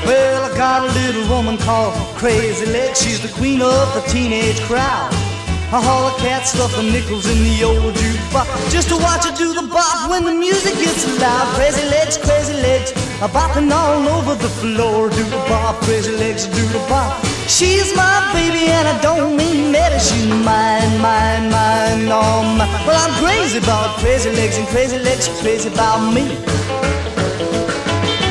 Well, 0.07 0.43
I 0.43 0.57
got 0.57 0.89
a 0.89 0.93
little 0.95 1.29
woman 1.29 1.59
called 1.59 1.93
Crazy 2.17 2.65
Legs. 2.65 3.03
She's 3.03 3.21
the 3.21 3.29
queen 3.39 3.61
of 3.61 3.93
the 3.93 4.01
teenage 4.11 4.59
crowd. 4.63 5.22
I 5.73 5.81
haul 5.81 6.05
a 6.05 6.13
cat, 6.21 6.45
stuff 6.47 6.77
the 6.77 6.83
nickels 6.83 7.25
in 7.25 7.41
the 7.49 7.65
old 7.65 7.97
jukebox 7.97 8.45
just 8.69 8.91
to 8.93 8.97
watch 9.01 9.25
her 9.25 9.33
do 9.33 9.55
the 9.57 9.65
bop 9.73 10.11
when 10.11 10.23
the 10.29 10.35
music 10.37 10.75
gets 10.77 11.09
loud. 11.17 11.49
Crazy 11.57 11.81
legs, 11.89 12.19
crazy 12.19 12.53
legs, 12.53 12.93
a 13.25 13.29
bopping 13.33 13.73
all 13.73 14.05
over 14.21 14.35
the 14.35 14.53
floor. 14.61 15.09
Do 15.09 15.25
the 15.25 15.41
bop, 15.49 15.81
crazy 15.81 16.13
legs, 16.13 16.45
do 16.45 16.61
the 16.77 16.83
bop. 16.93 17.25
She's 17.49 17.89
my 17.97 18.21
baby 18.37 18.69
and 18.69 18.87
I 18.87 19.01
don't 19.01 19.35
mean 19.35 19.73
that. 19.73 19.97
She's 19.97 20.29
mine, 20.45 20.93
mine, 21.01 21.49
mine, 21.49 22.05
all 22.13 22.45
mine. 22.45 22.69
Well, 22.85 23.01
I'm 23.01 23.17
crazy 23.25 23.57
about 23.57 23.97
crazy 23.97 24.29
legs 24.29 24.59
and 24.59 24.69
crazy 24.69 24.99
legs, 24.99 25.25
crazy 25.41 25.73
about 25.73 26.05
me. 26.13 26.37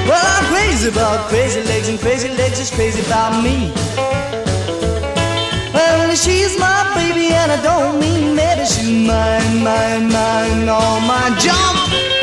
Well, 0.05 0.21
I'm 0.21 0.45
crazy 0.53 0.89
about 0.89 1.25
crazy 1.27 1.63
legs 1.63 1.89
and 1.89 1.97
crazy 1.99 2.29
legs 2.37 2.59
is 2.59 2.69
crazy 2.69 3.01
about 3.01 3.41
me. 3.41 3.73
Well, 6.11 6.17
she's 6.17 6.59
my 6.59 6.91
baby 6.93 7.33
and 7.33 7.53
I 7.53 7.61
don't 7.63 7.97
mean 7.97 8.35
maybe 8.35 8.65
She's 8.65 9.07
mine, 9.07 9.63
mine, 9.63 10.09
mine, 10.11 10.67
all 10.67 10.99
my 10.99 11.33
Jump! 11.39 12.20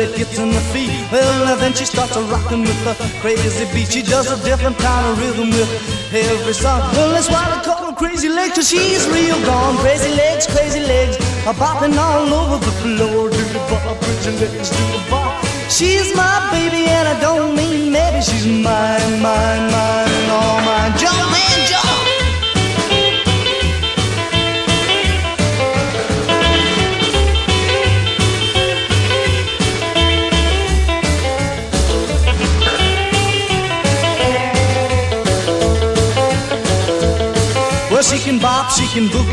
It 0.00 0.16
gets 0.16 0.38
in 0.38 0.50
the 0.50 0.60
feet. 0.72 0.90
Well, 1.10 1.56
then 1.56 1.72
she 1.74 1.84
starts 1.84 2.16
a 2.16 2.22
rocking 2.22 2.62
with 2.62 2.80
the 2.84 2.94
crazy 3.20 3.64
beat. 3.72 3.88
She 3.92 4.02
does 4.02 4.30
a 4.30 4.38
different 4.44 4.78
kind 4.78 5.04
of 5.08 5.18
rhythm 5.20 5.50
with 5.50 6.14
every 6.14 6.52
song. 6.52 6.80
Well, 6.92 7.10
that's 7.10 7.28
why 7.28 7.44
they 7.52 7.64
call 7.64 7.90
her 7.90 7.96
crazy 7.96 8.28
legs, 8.28 8.54
cause 8.54 8.68
she's 8.68 9.06
real 9.08 9.38
gone. 9.44 9.76
Crazy 9.78 10.12
legs, 10.14 10.46
crazy 10.46 10.80
legs, 10.80 11.16
a 11.46 11.52
bopping 11.52 11.96
all 11.96 12.32
over 12.40 12.58
the 12.64 12.72
floor. 12.82 13.30
Do 13.30 13.42
the 13.56 13.60
bop, 13.70 14.00
crazy 14.00 14.32
legs, 14.40 14.70
do 14.70 14.84
the 14.92 15.02
bop. 15.10 15.44
She's 15.68 16.14
my 16.14 16.48
baby, 16.52 16.86
and 16.88 17.08
I 17.08 17.20
don't 17.20 17.56
mean 17.56 17.92
maybe 17.92 18.20
she's 18.22 18.46
mine, 18.46 19.05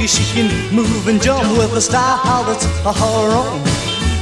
boogie, 0.04 0.10
she 0.10 0.24
can 0.34 0.76
move 0.76 1.08
and 1.08 1.22
jump 1.22 1.44
with 1.58 1.74
a 1.74 1.82
style 1.82 2.44
that's 2.44 2.66
her 2.66 3.32
own. 3.32 3.62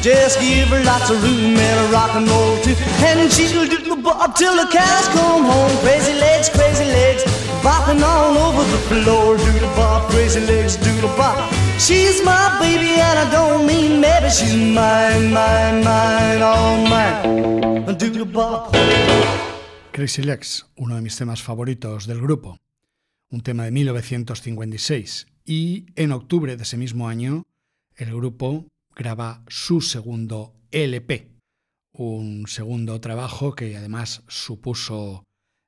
Just 0.02 0.40
give 0.40 0.68
her 0.70 0.84
lots 0.84 1.10
of 1.10 1.22
room 1.24 1.56
and 1.56 1.88
a 1.88 1.92
rock 1.92 2.16
and 2.16 2.28
roll 2.28 2.58
too, 2.62 2.76
and 3.06 3.32
she'll 3.32 3.68
do 3.68 3.78
the 3.78 4.02
bop 4.02 4.36
till 4.36 4.56
the 4.56 4.68
cows 4.72 5.08
come 5.10 5.44
home. 5.46 5.78
Crazy 5.84 6.14
legs, 6.14 6.50
crazy 6.50 6.86
legs, 6.86 7.24
bopping 7.62 8.02
all 8.02 8.36
over 8.38 8.64
the 8.72 8.82
floor. 8.90 9.38
Do 9.38 9.52
the 9.60 9.72
bop, 9.76 10.10
crazy 10.10 10.40
legs, 10.40 10.76
do 10.78 10.92
the 11.02 11.08
bop. 11.18 11.38
She's 11.78 12.24
my 12.24 12.58
baby, 12.60 13.00
and 13.00 13.20
I 13.20 13.32
don't 13.32 13.68
mean 13.68 14.02
maybe 14.02 14.30
she's 14.30 14.56
mine, 14.56 15.32
mine, 15.32 15.84
mine, 15.84 16.42
all 16.42 16.78
mine. 16.88 17.86
Do 17.98 18.10
the 18.10 18.26
bop. 18.26 18.76
Crazy 19.92 20.24
Legs, 20.24 20.66
uno 20.78 20.96
de 20.96 21.02
mis 21.02 21.18
temas 21.18 21.44
favoritos 21.44 22.08
del 22.08 22.22
grupo, 22.22 22.58
un 23.30 23.42
tema 23.42 23.66
de 23.66 23.72
1956, 23.72 25.28
y 25.46 25.86
en 25.96 26.12
octubre 26.12 26.56
de 26.56 26.64
ese 26.64 26.78
mismo 26.78 27.08
año 27.08 27.44
el 27.96 28.16
grupo 28.16 28.68
graba 28.96 29.44
su 29.48 29.82
segundo 29.82 30.54
LP, 30.72 31.32
un 31.94 32.48
segundo 32.48 33.00
trabajo 33.02 33.54
que 33.54 33.76
además 33.76 34.24
supuso 34.28 35.24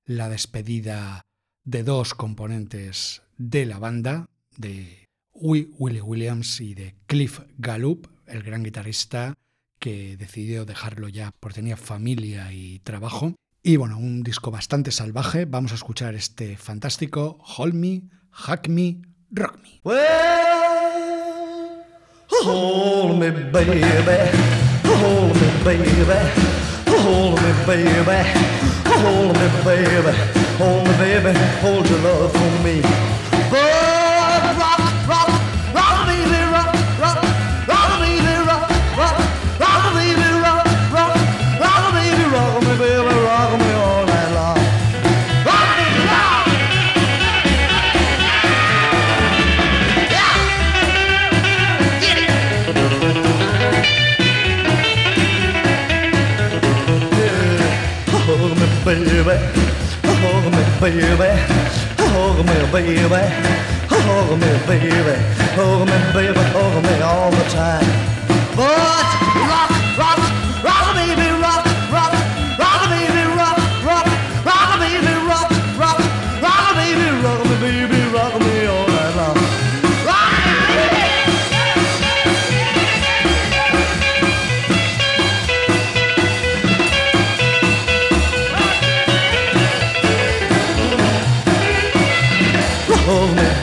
la 0.06 0.30
despedida 0.30 1.22
de 1.64 1.84
dos 1.84 2.14
componentes 2.14 3.22
de 3.38 3.66
la 3.66 3.80
banda, 3.80 4.30
de 4.58 5.08
Willie 5.34 6.02
Williams 6.02 6.62
y 6.62 6.74
de 6.74 6.96
Cliff 7.08 7.40
Gallup, 7.58 8.08
el 8.28 8.44
gran 8.44 8.64
guitarrista 8.64 9.34
que 9.80 10.16
decidió 10.18 10.66
dejarlo 10.66 11.10
ya 11.10 11.32
porque 11.40 11.56
tenía 11.56 11.78
familia 11.78 12.54
y 12.54 12.80
trabajo. 12.80 13.36
Y 13.62 13.78
bueno, 13.78 13.98
un 13.98 14.24
disco 14.24 14.52
bastante 14.52 14.92
salvaje. 14.92 15.46
Vamos 15.46 15.72
a 15.72 15.76
escuchar 15.76 16.16
este 16.16 16.58
fantástico 16.58 17.38
Hold 17.58 17.74
Me, 17.74 18.04
Hack 18.32 18.70
Me, 18.70 19.02
Rock 19.36 19.64
Me. 19.64 19.80
Well, 19.84 21.06
hold 22.30 23.20
me, 23.20 23.32
baby. 23.32 23.82
Hold 24.86 25.36
me, 25.36 25.64
baby. 25.64 26.20
Hold 26.88 27.42
me, 27.42 27.52
baby. 27.66 28.30
Hold 28.86 29.34
me, 29.34 29.48
baby. 29.66 30.14
Hold 30.60 30.84
me, 30.88 30.94
baby. 30.98 31.34
Hold 31.62 31.90
your 31.90 32.00
love 32.00 32.32
for 32.32 32.52
me. 32.64 33.13
Baby. 60.84 61.32
Hold 61.98 62.46
me, 62.46 62.56
baby. 62.74 63.24
Hold 63.88 64.38
me, 64.38 64.52
baby. 64.68 65.16
Hold 65.56 65.88
me, 65.88 65.98
baby. 66.12 66.44
Hold 66.52 66.84
me 66.84 67.02
all 67.02 67.32
the 67.32 67.44
time. 67.50 67.88
But 68.58 69.23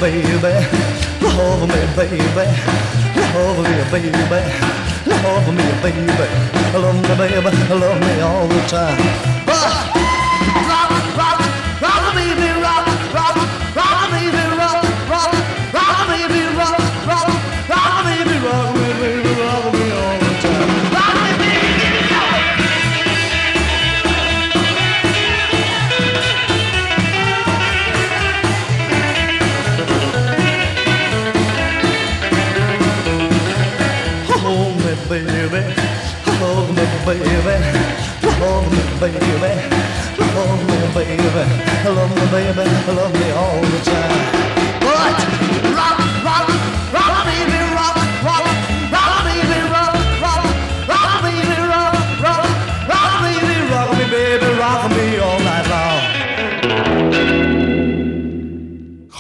baby. 0.00 0.22
Love 1.20 1.68
me, 1.68 1.80
baby. 1.94 2.18
Love 3.34 3.58
me, 3.58 3.84
baby. 3.90 4.10
Love 5.06 5.54
me, 5.54 5.64
baby. 5.82 6.26
Love 6.72 6.96
me, 6.96 7.14
baby. 7.16 7.74
Love 7.74 8.00
me 8.00 8.20
all 8.20 8.48
the 8.48 8.60
time. 8.66 8.96
Ah! 9.46 9.99
Baby. 37.18 37.50
Love. 45.80 46.10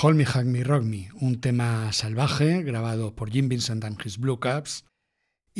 Hold 0.02 0.16
Me, 0.16 0.24
Hug 0.24 0.46
Me, 0.46 0.64
Rock 0.64 0.84
Me, 0.84 1.10
un 1.20 1.42
tema 1.42 1.92
salvaje 1.92 2.62
grabado 2.62 3.14
por 3.14 3.30
Jim 3.30 3.50
Vincent 3.50 3.84
and 3.84 4.00
His 4.02 4.16
Blue 4.16 4.40
Caps. 4.40 4.89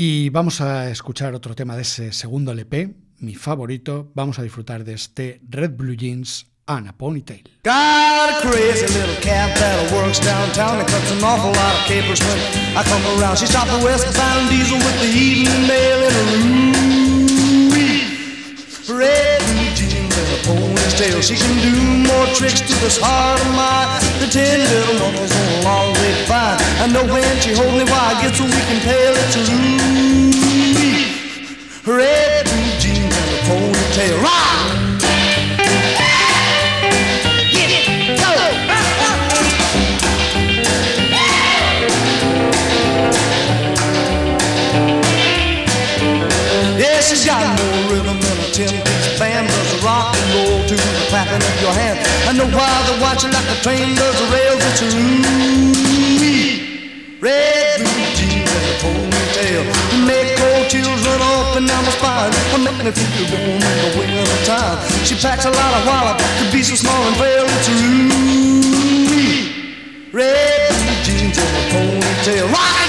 Y 0.03 0.31
vamos 0.31 0.63
a 0.63 0.89
escuchar 0.89 1.35
otro 1.35 1.55
tema 1.55 1.77
de 1.77 1.83
ese 1.83 2.11
segundo 2.13 2.53
LP, 2.53 2.95
mi 3.19 3.35
favorito. 3.35 4.11
Vamos 4.15 4.39
a 4.39 4.43
disfrutar 4.43 4.83
de 4.83 4.95
este 4.95 5.43
Red 5.47 5.73
Blue 5.73 5.95
Jeans 5.95 6.47
and 6.65 6.89
a 6.89 6.97
Ponytail. 6.97 7.43
Got 7.65 8.31
a 8.31 8.41
crazy 8.41 8.87
little 8.99 9.15
cat 9.21 9.55
that 9.59 9.93
works 9.93 10.19
downtown 10.25 10.79
and 10.79 10.89
cuts 10.89 11.13
an 11.13 11.23
awful 11.23 11.53
lot 11.53 11.75
of 11.75 11.87
capers 11.87 12.19
when 12.21 12.39
I 12.79 12.83
come 12.83 13.05
around. 13.21 13.37
She 13.37 13.47
stopped 13.47 13.71
the 13.71 13.85
westbound 13.85 14.49
diesel 14.49 14.79
with 14.79 15.01
the 15.03 15.09
evening 15.09 15.69
mail 15.69 16.09
in 16.09 16.15
room. 16.33 16.73
Red 18.99 19.30
a 20.51 20.55
ponytail. 20.55 21.23
She 21.23 21.37
can 21.37 21.55
do 21.63 21.75
more 22.09 22.27
tricks 22.35 22.61
to 22.61 22.75
this 22.83 22.99
heart 23.01 23.41
of 23.41 23.51
mine 23.55 23.89
The 24.21 24.27
ten 24.27 24.59
little 24.61 24.99
monkeys 24.99 25.33
on 25.33 25.47
a 25.47 25.61
long 25.65 25.93
way 25.95 26.13
fine. 26.27 26.59
I 26.83 26.87
know 26.93 27.05
when 27.13 27.41
she 27.41 27.53
holds 27.55 27.75
me 27.79 27.85
while 27.91 28.17
I 28.17 28.21
get 28.23 28.35
so 28.35 28.45
weak 28.45 28.69
and 28.75 28.83
pale, 28.83 29.15
it's 29.15 29.37
a 29.37 29.43
Louis. 29.49 29.81
Red 31.87 32.45
blue 32.45 32.73
jeans 32.83 33.15
and 33.15 33.31
a 33.31 33.39
ponytail. 33.47 34.23
Rock! 34.23 34.51
She's 47.11 47.27
got 47.27 47.80
clapping 51.21 51.45
of 51.45 51.61
your 51.61 51.73
hands. 51.73 52.01
I 52.29 52.33
know 52.33 52.49
why 52.49 52.71
they're 52.87 53.01
watching 53.01 53.31
like 53.33 53.45
the 53.53 53.59
train 53.61 53.95
does 53.95 54.17
the 54.17 54.27
rails. 54.33 54.63
It's 54.73 54.81
a 54.81 54.89
Louis. 54.97 56.41
Red 57.21 57.85
blue 57.85 58.09
jeans 58.17 58.49
and 58.49 58.65
a 58.65 58.75
ponytail. 58.81 59.63
You 59.93 60.01
make 60.09 60.37
cold 60.41 60.69
chills 60.73 61.05
run 61.05 61.21
up 61.21 61.57
and 61.57 61.69
down 61.69 61.85
my 61.85 61.93
spine. 61.93 62.33
I 62.33 62.59
make 62.65 62.81
me 62.85 62.93
feel 62.93 63.29
warm 63.37 63.61
in 63.61 63.77
the 63.85 63.91
winter 64.01 64.45
time. 64.49 64.79
She 65.05 65.15
packs 65.17 65.45
a 65.45 65.51
lot 65.51 65.73
of 65.77 65.87
wallop 65.87 66.17
to 66.17 66.45
be 66.53 66.63
so 66.63 66.75
small 66.75 67.03
and 67.05 67.17
frail. 67.17 67.45
It's 67.45 67.69
a 67.69 67.75
Louis. 67.85 69.37
red 70.13 70.73
blue 70.73 70.97
jeans 71.05 71.37
and 71.37 71.53
a 71.61 71.65
ponytail. 71.69 72.49
Rock 72.49 72.80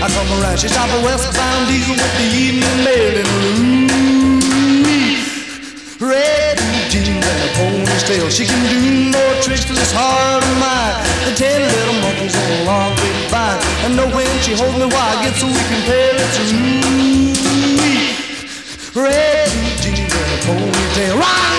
I 0.00 0.08
come 0.08 0.32
around. 0.40 0.56
She's 0.58 0.74
out 0.76 0.88
the 0.88 1.04
westbound 1.04 1.68
diesel 1.68 1.92
with 1.92 2.14
the 2.16 2.24
evening 2.32 2.84
mail 2.88 3.20
and 3.20 3.28
Louis. 3.44 4.00
Red 6.00 6.56
jeans 6.88 7.20
and 7.20 7.40
a 7.44 7.48
ponytail. 7.60 8.32
She 8.32 8.46
can 8.48 8.64
do 8.72 9.12
more 9.12 9.34
tricks 9.44 9.68
to 9.68 9.74
this 9.76 9.92
heart 9.92 10.40
of 10.40 10.56
mine 10.56 11.04
than 11.28 11.36
ten 11.36 11.60
little 11.60 12.00
monkeys 12.00 12.32
on 12.32 12.48
a 12.48 12.64
long 12.64 12.96
grapevine. 12.96 13.60
And 13.84 13.92
know 13.96 14.08
when 14.16 14.24
she 14.40 14.56
holds 14.56 14.72
me 14.80 14.88
while 14.88 15.18
I 15.18 15.20
get 15.20 15.36
so 15.36 15.46
weak 15.46 15.68
and 15.68 15.84
pale, 15.84 16.16
it's 16.16 16.38
Louis. 16.48 17.36
Red 18.96 19.52
jeans 19.84 20.00
and 20.00 20.32
a 20.32 20.38
ponytail. 20.48 21.20
Right! 21.20 21.49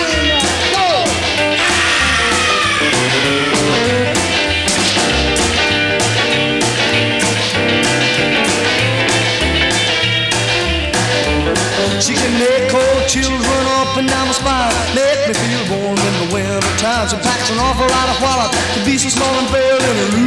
Time. 17.08 17.18
She 17.18 17.28
packs 17.28 17.50
an 17.50 17.58
awful 17.58 17.86
lot 17.86 18.08
of 18.08 18.22
wallet 18.22 18.52
to 18.74 18.84
be 18.84 18.98
so 18.98 19.08
small 19.08 19.38
and 19.38 19.48
frail 19.48 19.76
in 19.76 20.18
a 20.18 20.22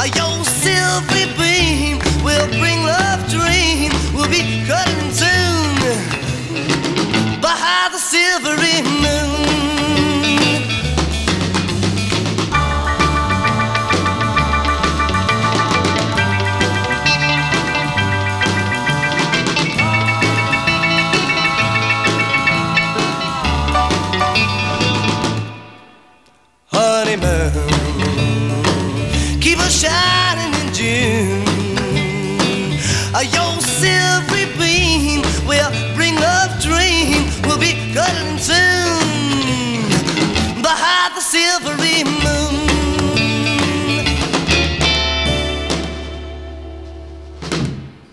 Uh, 0.00 0.29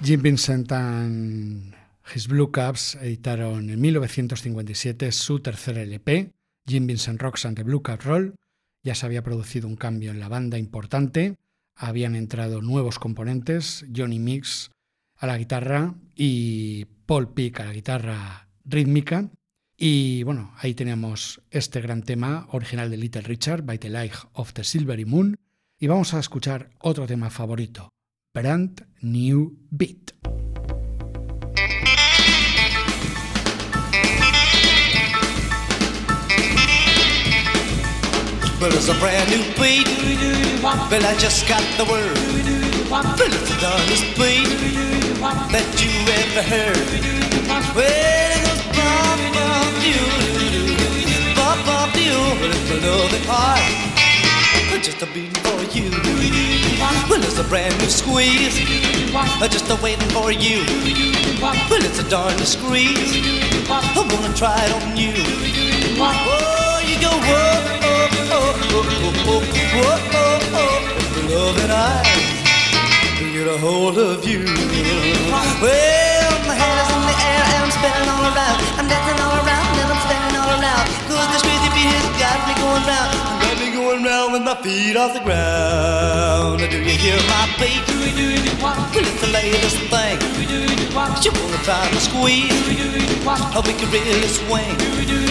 Jim 0.08 0.22
Vincent 0.22 0.72
and 0.72 1.76
His 2.16 2.30
Blue 2.30 2.50
Caps 2.50 2.96
editaron 2.96 3.70
en 3.70 3.82
1957 3.82 5.12
su 5.12 5.42
tercer 5.42 5.78
LP, 5.78 6.32
Jim 6.66 6.88
Vincent 6.88 7.22
Rocks 7.22 7.46
and 7.46 7.58
the 7.58 7.64
Blue 7.64 7.82
Cap 7.82 8.04
Roll. 8.04 8.36
Ya 8.84 8.96
se 8.96 9.06
había 9.06 9.22
producido 9.22 9.68
un 9.68 9.76
cambio 9.76 10.12
en 10.12 10.22
la 10.22 10.30
banda 10.30 10.58
importante, 10.58 11.36
habían 11.76 12.16
entrado 12.16 12.62
nuevos 12.62 13.00
componentes, 13.00 13.86
Johnny 13.94 14.18
Mix 14.18 14.72
a 15.18 15.28
la 15.28 15.38
guitarra 15.38 15.96
y 16.16 16.86
Paul 17.06 17.34
Peak 17.34 17.60
a 17.60 17.66
la 17.66 17.74
guitarra 17.74 18.48
rítmica. 18.64 19.30
Y 19.76 20.24
bueno, 20.24 20.54
ahí 20.60 20.74
tenemos 20.74 21.42
este 21.52 21.82
gran 21.82 22.04
tema 22.04 22.48
original 22.54 22.90
de 22.90 22.96
Little 22.96 23.24
Richard, 23.24 23.64
By 23.64 23.78
the 23.78 23.90
Light 23.90 24.14
of 24.32 24.54
the 24.54 24.64
Silvery 24.64 25.04
Moon. 25.04 25.38
Y 25.78 25.88
vamos 25.88 26.14
a 26.14 26.20
escuchar 26.20 26.70
otro 26.80 27.06
tema 27.08 27.30
favorito, 27.30 27.90
Brand 28.38 28.86
New 29.02 29.58
Beat. 29.76 30.14
Well, 38.62 38.74
it's 38.74 38.90
a 38.90 38.94
brand 39.00 39.32
new 39.32 39.42
beat. 39.58 39.88
Well, 40.62 41.04
I 41.04 41.16
just 41.18 41.48
got 41.48 41.64
the 41.78 41.86
word. 41.90 42.16
Well, 42.92 43.02
it's 43.18 43.50
the 43.50 43.58
darndest 43.60 44.06
beat 44.14 44.54
that 45.50 45.68
you 45.82 45.90
ever 46.22 46.44
heard. 46.46 46.90
Well, 47.74 47.90
it 47.90 48.46
goes 48.46 48.62
bump, 48.78 49.34
bump, 49.34 49.82
you, 49.82 49.98
bump, 51.34 51.66
bump, 51.66 51.96
you. 51.96 52.14
Well, 52.40 52.54
it's 52.54 52.70
a 52.70 52.74
loving 52.86 53.24
heart. 53.24 53.87
Just 54.84 55.02
a 55.02 55.08
beat 55.08 55.36
for 55.38 55.64
you. 55.76 55.90
Well, 57.10 57.22
it's 57.24 57.40
a 57.40 57.44
brand 57.44 57.76
new 57.80 57.90
squeeze. 57.90 58.58
Just 59.50 59.70
a 59.70 59.76
waiting 59.82 60.08
for 60.10 60.32
you. 60.32 60.64
Well, 61.42 61.84
it's 61.84 62.00
a 62.00 62.08
darndest 62.10 62.54
squeeze. 62.60 63.18
I 63.70 63.82
wanna 63.96 64.34
try 64.36 64.56
it 64.64 64.72
on 64.78 64.96
you. 64.96 65.14
Oh, 65.98 66.80
you 66.86 66.96
go 67.02 67.10
whoa, 67.10 67.58
oh, 67.82 68.08
oh, 68.32 68.54
oh, 68.78 68.86
oh, 69.28 69.42
oh, 69.74 69.98
oh, 70.14 70.40
oh, 70.54 70.80
loving 71.26 71.72
eyes. 71.72 72.38
You 73.20 73.34
get 73.34 73.48
a 73.48 73.58
hold 73.58 73.98
of 73.98 74.24
you. 74.26 74.46
Well, 74.46 76.32
my 76.46 76.54
head 76.54 76.78
is 76.86 76.90
in 76.94 77.02
the 77.02 77.18
air 77.18 77.44
and 77.50 77.64
I'm 77.66 77.72
spinning 77.74 78.10
all 78.14 78.26
around. 78.30 78.58
I'm 78.78 78.88
dancing 78.88 79.20
all 79.26 79.36
around 79.42 79.74
and 79.74 79.90
I'm 79.90 80.02
spinning 80.06 80.36
all 80.38 80.52
around. 80.54 80.86
Cause 81.10 81.28
this 81.34 81.42
crazy 81.42 81.70
beat 81.74 81.90
has 81.92 82.08
got 82.22 82.38
me 82.48 82.54
going 82.62 82.86
round. 82.86 83.17
Got 84.38 84.46
me 84.46 84.46
going 84.46 84.46
round 84.46 84.46
with 84.46 84.46
my 84.46 84.56
feet 84.62 84.98
off 84.98 85.14
the 85.14 85.20
ground. 85.20 86.60
Do 86.60 86.78
you 86.78 86.98
hear 86.98 87.18
my 87.26 87.50
beat? 87.58 87.82
Well, 88.62 88.78
it's 88.94 89.22
the 89.22 89.28
latest 89.34 89.78
thing. 89.90 90.20
Do 90.20 90.26
we 90.38 90.46
do 90.46 90.62
it? 90.62 90.80
You 91.26 91.32
wanna 91.32 91.58
try 91.64 91.90
to 91.90 92.00
squeeze? 92.00 92.54
How 93.26 93.62
we 93.62 93.74
can 93.74 93.90
really 93.90 94.28
swing? 94.28 94.78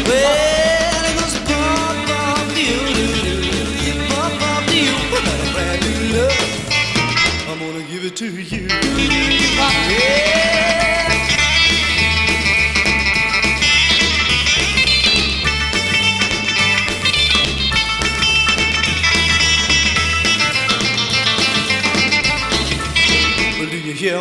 Well, 0.07 1.05
it 1.05 1.15
goes 1.21 1.39
bump, 1.47 2.09
bump, 2.09 2.55
doo, 2.55 2.65
doo, 2.95 3.15
doo. 3.23 3.47
Bump, 4.09 4.35
bump, 4.41 4.67
doo. 4.67 4.91
Got 5.13 5.39
a 5.39 5.53
brand 5.55 5.81
new 5.83 5.99
love. 6.19 6.45
I'm 7.49 7.59
gonna 7.61 7.85
give 7.87 8.05
it 8.05 8.17
to 8.17 8.27
you. 8.27 8.67
Yeah. 9.89 10.86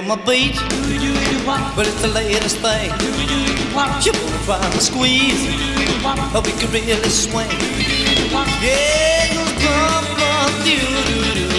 Do 0.06 0.12
you 0.12 0.18
my 0.18 0.26
beat? 0.26 0.56
Well, 1.76 1.88
it's 1.88 2.02
the 2.02 2.10
latest 2.10 2.58
thing. 2.58 2.92
You 4.06 4.14
wanna 4.14 4.40
try 4.46 4.70
to 4.72 4.80
squeeze? 4.80 5.42
But 6.32 6.46
we 6.46 6.52
can 6.54 6.72
really 6.72 7.10
swing. 7.10 7.50
Yeah, 8.62 9.34
goes 9.34 9.54
bump, 9.66 10.08
bump, 10.20 10.54
doo, 10.64 10.78
doo, 11.10 11.26
doo. 11.34 11.50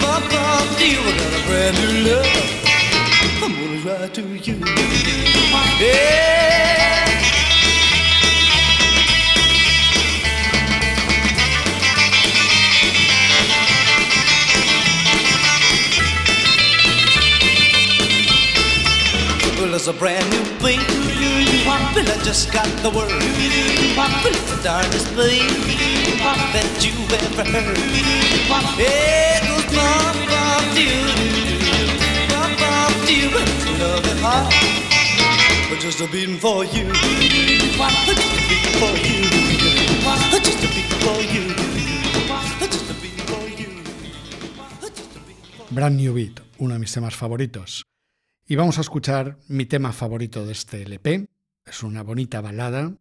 Bump, 0.00 0.24
bump, 0.30 0.68
doo. 0.78 0.98
I 0.98 1.14
got 1.18 1.32
a 1.32 1.46
brand 1.46 1.74
new 1.78 1.92
love. 2.10 2.30
I'm 3.42 3.52
gonna 3.54 3.80
try 3.82 4.08
to 4.08 4.22
you. 4.46 4.58
Yeah. 5.78 6.35
Brand 45.70 46.00
New 46.00 46.14
Beat, 46.14 46.40
uno 46.58 46.74
de 46.74 46.80
mis 46.80 46.92
temas 46.92 47.14
favoritos. 47.14 47.84
Y 48.48 48.56
vamos 48.56 48.78
a 48.78 48.80
escuchar 48.80 49.38
mi 49.46 49.66
tema 49.66 49.92
favorito 49.92 50.44
de 50.44 50.52
este 50.52 50.82
LP. 50.82 51.28
Es 51.66 51.82
una 51.82 52.02
bonita 52.02 52.40
balada. 52.40 52.92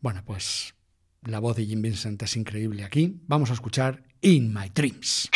Bueno, 0.00 0.22
pues 0.24 0.74
la 1.22 1.38
voz 1.38 1.56
de 1.56 1.64
Jim 1.64 1.80
Vincent 1.80 2.22
es 2.22 2.36
increíble 2.36 2.84
aquí. 2.84 3.22
Vamos 3.26 3.48
a 3.48 3.54
escuchar 3.54 4.02
In 4.20 4.52
My 4.52 4.68
Dreams. 4.68 5.30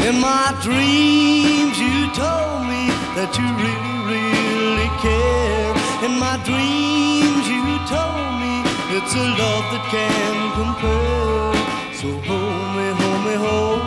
In 0.00 0.20
my 0.20 0.54
dreams, 0.62 1.78
you 1.78 2.10
told 2.14 2.66
me 2.66 2.90
that 3.14 3.30
you 3.38 3.46
really, 3.62 3.98
really 4.08 4.90
care. 5.00 5.74
In 6.04 6.18
my 6.18 6.36
dreams, 6.44 7.46
you 7.46 7.62
told 7.86 8.40
me 8.40 8.64
it's 8.96 9.14
a 9.14 9.24
love 9.38 9.64
that 9.70 9.84
can 9.90 10.50
compare. 10.58 11.54
So 11.94 12.08
hold 12.26 12.74
me, 12.74 12.90
hold 12.98 13.24
me, 13.24 13.34
hold 13.34 13.77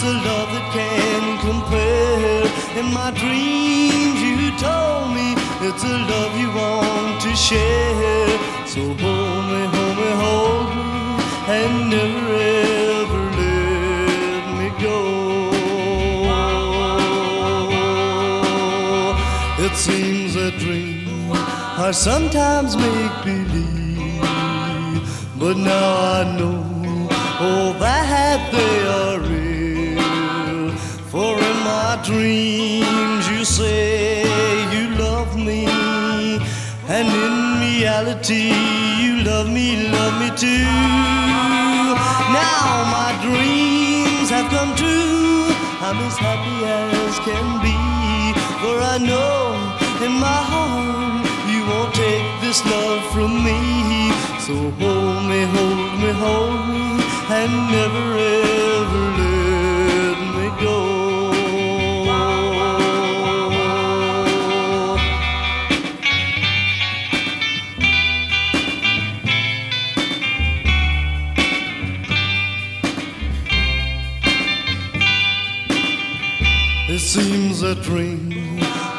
it's 0.00 0.06
a 0.06 0.12
love 0.12 0.48
that 0.54 0.70
can 0.72 1.24
compare. 1.48 2.46
In 2.78 2.86
my 2.94 3.10
dreams, 3.10 4.20
you 4.22 4.54
told 4.56 5.10
me 5.10 5.34
it's 5.66 5.82
a 5.82 5.96
love 6.12 6.38
you 6.38 6.50
want 6.54 7.20
to 7.22 7.34
share. 7.34 8.38
So 8.64 8.80
hold 8.80 9.44
me, 9.50 9.60
hold 9.74 9.96
me, 9.98 10.10
hold 10.22 10.68
me, 10.76 10.86
and 11.58 11.90
never 11.90 12.30
ever 12.30 13.24
let 13.42 14.44
me 14.58 14.68
go. 14.86 14.98
It 19.66 19.74
seems 19.74 20.36
a 20.36 20.52
dream 20.52 21.32
I 21.32 21.90
sometimes 21.90 22.76
make 22.76 23.16
believe, 23.24 24.22
but 25.40 25.56
now 25.56 25.90
I 26.18 26.36
know, 26.38 26.62
oh, 27.40 27.72
that 27.80 28.52
they 28.52 28.76
are 28.86 29.27
dreams 32.08 33.28
you 33.28 33.44
say 33.44 34.24
you 34.74 34.88
love 34.96 35.36
me, 35.36 35.66
and 36.96 37.06
in 37.24 37.34
reality 37.60 38.48
you 39.02 39.12
love 39.30 39.48
me, 39.50 39.68
love 39.92 40.14
me 40.22 40.30
too. 40.44 40.72
Now 42.32 42.64
my 42.96 43.10
dreams 43.26 44.30
have 44.30 44.48
come 44.48 44.72
true. 44.74 45.52
I'm 45.84 45.98
as 46.08 46.16
happy 46.16 46.56
as 46.64 47.14
can 47.28 47.46
be, 47.60 47.76
for 48.60 48.76
I 48.94 48.96
know 49.10 49.52
in 50.06 50.12
my 50.28 50.40
heart 50.52 51.28
you 51.52 51.60
won't 51.70 51.92
take 51.94 52.28
this 52.40 52.64
love 52.64 53.02
from 53.12 53.30
me. 53.46 53.60
So 54.46 54.54
hold 54.80 55.20
me, 55.30 55.40
hold 55.54 55.92
me, 56.00 56.10
hold 56.24 56.60
me, 56.72 56.84
and 57.36 57.52
never 57.76 58.04
ever 58.16 59.04
let 59.18 59.37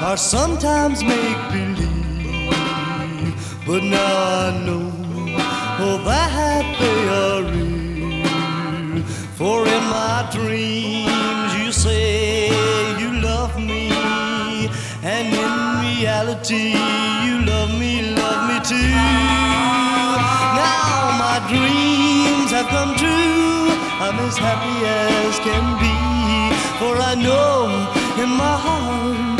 I 0.09 0.15
sometimes 0.15 1.03
make 1.03 1.37
believe, 1.51 2.49
but 3.63 3.83
now 3.83 4.47
I 4.47 4.65
know 4.65 4.89
oh, 5.85 6.01
that 6.03 6.65
they 6.81 7.01
are 7.21 7.43
real. 7.53 9.03
For 9.37 9.67
in 9.67 9.83
my 9.85 10.27
dreams 10.33 11.53
you 11.61 11.71
say 11.71 12.49
you 12.97 13.21
love 13.21 13.55
me, 13.59 13.91
and 15.03 15.27
in 15.29 15.51
reality 15.85 16.73
you 17.27 17.45
love 17.45 17.69
me, 17.77 18.09
love 18.17 18.49
me 18.49 18.57
too. 18.65 18.89
Now 20.57 21.21
my 21.21 21.37
dreams 21.53 22.49
have 22.49 22.67
come 22.73 22.95
true. 22.95 23.77
I'm 24.01 24.17
as 24.25 24.39
happy 24.39 24.75
as 24.87 25.37
can 25.45 25.65
be, 25.77 25.93
for 26.79 26.97
I 26.97 27.13
know 27.13 27.69
in 28.17 28.29
my 28.29 28.57
heart 28.57 29.38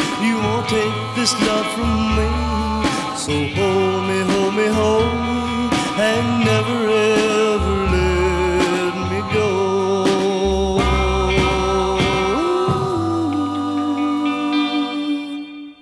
So 1.20 1.36
hold 3.34 4.07
me, 4.07 4.24
hold 4.24 4.53
me, 4.55 4.67
hold 4.70 5.13
me, 5.13 5.70
and 5.97 6.45
never 6.45 6.80
ever 6.88 7.78
let 7.91 8.95
me 9.11 9.20
go. 9.34 9.49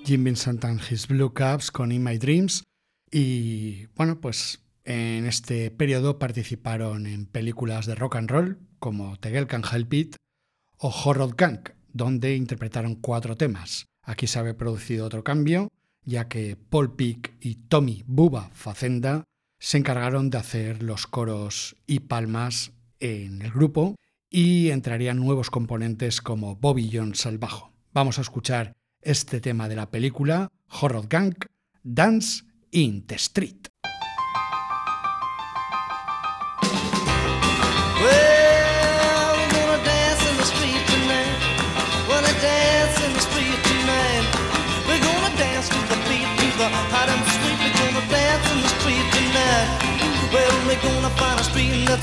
Jim 0.03 0.23
Vincent 0.23 0.65
and 0.65 0.81
His 0.81 1.07
Blue 1.07 1.31
Caps 1.31 1.69
con 1.69 1.91
In 1.91 2.03
My 2.03 2.17
Dreams. 2.17 2.63
Y 3.11 3.85
bueno, 3.95 4.19
pues 4.19 4.63
en 4.85 5.27
este 5.27 5.69
periodo 5.69 6.17
participaron 6.17 7.05
en 7.05 7.27
películas 7.27 7.85
de 7.85 7.93
rock 7.93 8.15
and 8.15 8.31
roll 8.31 8.57
como 8.79 9.17
The 9.17 9.29
Girl 9.29 9.45
Can 9.45 9.63
Help 9.71 9.93
It 9.93 10.15
o 10.79 10.89
Horror 10.89 11.35
Gang, 11.37 11.59
donde 11.93 12.35
interpretaron 12.35 12.95
cuatro 12.95 13.37
temas. 13.37 13.85
Aquí 14.07 14.25
se 14.25 14.39
había 14.39 14.55
producido 14.55 15.05
otro 15.05 15.21
cambio, 15.21 15.69
ya 16.05 16.29
que 16.29 16.55
Paul 16.55 16.95
Pick 16.95 17.33
y 17.41 17.55
Tommy 17.55 18.05
Buba 18.07 18.49
Facenda 18.53 19.25
se 19.59 19.77
encargaron 19.77 20.29
de 20.29 20.37
hacer 20.37 20.81
los 20.81 21.07
coros 21.07 21.75
y 21.85 21.99
palmas 21.99 22.71
en 23.01 23.41
el 23.41 23.51
grupo 23.51 23.95
y 24.29 24.69
entrarían 24.69 25.17
nuevos 25.17 25.49
componentes 25.49 26.21
como 26.21 26.55
Bobby 26.55 26.89
Jones 26.91 27.25
al 27.25 27.37
bajo. 27.37 27.73
Vamos 27.93 28.17
a 28.17 28.21
escuchar 28.21 28.77
este 29.01 29.41
tema 29.41 29.67
de 29.67 29.75
la 29.75 29.91
película 29.91 30.47
Horror 30.69 31.09
Gang, 31.09 31.35
Dance 31.83 32.45
in 32.71 33.05
the 33.07 33.15
Street. 33.15 33.67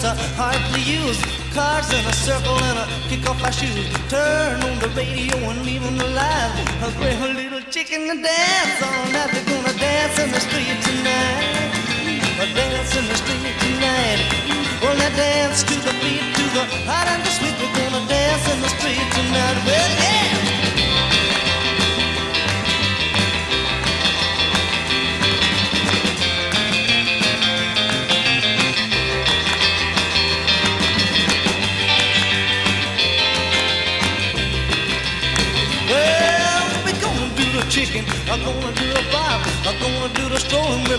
That's 0.00 0.04
a 0.04 0.14
hard 0.34 0.58
to 0.74 0.80
use. 0.80 1.20
Cars 1.54 1.90
in 1.92 2.04
a 2.06 2.12
circle 2.12 2.58
and 2.70 2.78
a 2.78 2.86
kick 3.08 3.28
off 3.28 3.42
our 3.44 3.52
shoes. 3.52 3.86
Turn 4.08 4.60
on 4.62 4.78
the 4.80 4.88
radio 4.96 5.36
and 5.50 5.64
leave 5.64 5.82
them 5.82 5.98
alive. 6.00 6.54
A 6.82 6.90
great 6.98 7.18
little 7.34 7.62
chicken 7.70 8.08
to 8.08 8.16
dance 8.22 8.82
all 8.82 9.06
night. 9.12 9.30
We're 9.32 9.46
gonna 9.46 9.78
dance 9.78 10.18
in 10.18 10.30
the 10.30 10.40
street 10.40 10.78
tonight. 10.82 11.70
A 12.42 12.46
dance 12.54 12.96
in 12.96 13.06
the 13.06 13.16
street 13.22 13.54
tonight. 13.62 14.20
Wanna 14.82 15.10
dance 15.14 15.62
to 15.62 15.74
the 15.86 15.94
beat, 16.02 16.26
to 16.36 16.44
the 16.56 16.64
hot 16.90 17.06
and 17.08 17.22
the 17.22 17.30
sweet. 17.30 17.54
We're 17.60 17.74
gonna 17.78 18.02
dance 18.08 18.44
in 18.52 18.60
the 18.60 18.70
street 18.76 19.06
tonight. 19.14 19.58
Well, 19.66 19.90
yeah. 20.02 20.53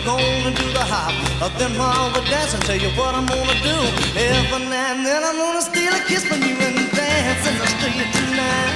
Gonna 0.05 0.51
do 0.53 0.67
the 0.71 0.85
hop. 0.85 1.11
Then 1.57 1.73
while 1.77 2.13
we're 2.13 2.23
dancing, 2.29 2.61
tell 2.61 2.77
you 2.77 2.89
what 2.93 3.15
I'm 3.15 3.25
gonna 3.25 3.57
do. 3.65 3.77
Every 4.13 4.65
now 4.69 4.93
and 4.93 5.05
then 5.05 5.23
I'm 5.23 5.35
gonna 5.35 5.61
steal 5.61 5.93
a 5.93 6.01
kiss 6.05 6.23
from 6.23 6.41
you 6.45 6.55
and 6.67 6.77
dance 6.93 7.43
in 7.49 7.55
the 7.57 7.67
street 7.75 8.09
tonight. 8.13 8.73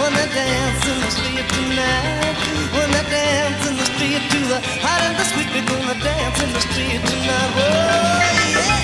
Wanna 0.00 0.26
dance 0.34 0.84
in 0.90 0.98
the 1.04 1.10
street 1.16 1.46
tonight. 1.56 2.36
Wanna 2.74 3.02
dance 3.08 3.62
in 3.68 3.74
the 3.78 3.86
street 3.94 4.22
to 4.32 4.40
the 4.52 4.58
hot 4.82 5.00
and 5.06 5.14
the 5.16 5.24
sweet. 5.30 5.48
We're 5.54 5.66
gonna 5.70 5.96
dance 6.02 6.38
in 6.42 6.50
the 6.52 6.60
street 6.60 7.00
tonight. 7.06 7.50
Oh 7.56 8.26
yeah. 8.50 8.75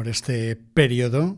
Por 0.00 0.08
este 0.08 0.56
periodo, 0.56 1.36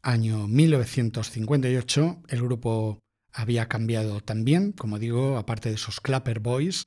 año 0.00 0.48
1958, 0.48 2.22
el 2.28 2.40
grupo 2.40 2.98
había 3.30 3.68
cambiado 3.68 4.22
también, 4.22 4.72
como 4.72 4.98
digo, 4.98 5.36
aparte 5.36 5.68
de 5.68 5.74
esos 5.74 6.00
Clapper 6.00 6.40
Boys, 6.40 6.84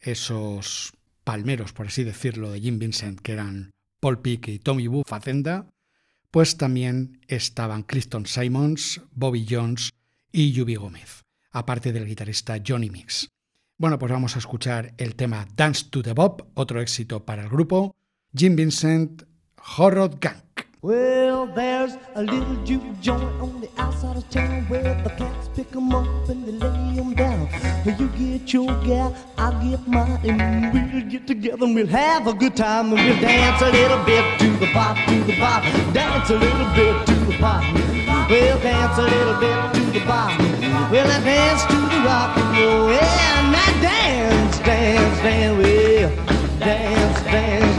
esos 0.00 0.92
palmeros, 1.24 1.72
por 1.72 1.86
así 1.86 2.04
decirlo, 2.04 2.50
de 2.50 2.60
Jim 2.60 2.78
Vincent, 2.78 3.20
que 3.20 3.32
eran 3.32 3.70
Paul 4.00 4.20
Peak 4.20 4.48
y 4.48 4.58
Tommy 4.58 4.86
Boo 4.86 5.02
Facenda, 5.06 5.70
pues 6.30 6.58
también 6.58 7.22
estaban 7.26 7.82
Clifton 7.82 8.26
Simons, 8.26 9.00
Bobby 9.12 9.46
Jones 9.48 9.94
y 10.30 10.52
Yubi 10.52 10.74
Gómez, 10.74 11.22
aparte 11.52 11.90
del 11.90 12.04
guitarrista 12.04 12.60
Johnny 12.62 12.90
Mix. 12.90 13.30
Bueno, 13.78 13.98
pues 13.98 14.12
vamos 14.12 14.36
a 14.36 14.40
escuchar 14.40 14.92
el 14.98 15.14
tema 15.14 15.48
Dance 15.56 15.86
to 15.88 16.02
the 16.02 16.12
Bob, 16.12 16.50
otro 16.52 16.82
éxito 16.82 17.24
para 17.24 17.44
el 17.44 17.48
grupo, 17.48 17.96
Jim 18.36 18.56
Vincent, 18.56 19.22
Horror 19.78 20.18
Gang. 20.20 20.49
Well, 20.82 21.44
there's 21.44 21.92
a 22.14 22.22
little 22.22 22.56
juke 22.64 23.00
joint 23.02 23.22
on 23.22 23.60
the 23.60 23.68
outside 23.76 24.16
of 24.16 24.26
town 24.30 24.64
where 24.68 24.94
the 25.04 25.10
cats 25.10 25.50
pick 25.54 25.76
'em 25.76 25.92
up 25.92 26.06
and 26.30 26.42
they 26.46 26.52
lay 26.52 26.98
'em 26.98 27.12
down. 27.12 27.50
You 27.84 28.08
get 28.16 28.50
your 28.54 28.72
gal, 28.82 29.14
I 29.36 29.50
get 29.62 29.86
mine, 29.86 30.18
and 30.24 30.72
we'll 30.72 31.02
get 31.02 31.26
together 31.26 31.66
and 31.66 31.74
we'll 31.74 31.86
have 31.88 32.26
a 32.26 32.32
good 32.32 32.56
time 32.56 32.94
and 32.94 32.98
we'll 33.04 33.20
dance 33.20 33.60
a 33.60 33.70
little 33.70 34.02
bit 34.06 34.24
to 34.38 34.48
the 34.56 34.68
pop, 34.72 34.96
to 35.06 35.16
the 35.24 35.36
pop, 35.38 35.62
dance 35.92 36.30
a 36.30 36.38
little 36.38 36.70
bit 36.74 37.06
to 37.08 37.14
the 37.28 37.36
pop. 37.36 37.62
We'll 38.30 38.58
dance 38.60 38.96
a 38.96 39.02
little 39.02 39.38
bit 39.38 39.58
to 39.74 39.80
the 39.92 40.00
pop. 40.06 40.32
We'll 40.90 41.20
dance 41.20 41.62
to 41.66 41.76
the 41.92 42.00
rock 42.08 42.38
and 42.38 42.56
roll. 42.56 42.90
Yeah, 42.90 43.38
and 43.40 43.54
I 43.54 43.68
dance, 43.82 44.58
dance, 44.60 45.18
dance, 45.20 45.58
well, 45.60 46.10
dance, 46.58 47.20
dance, 47.24 47.69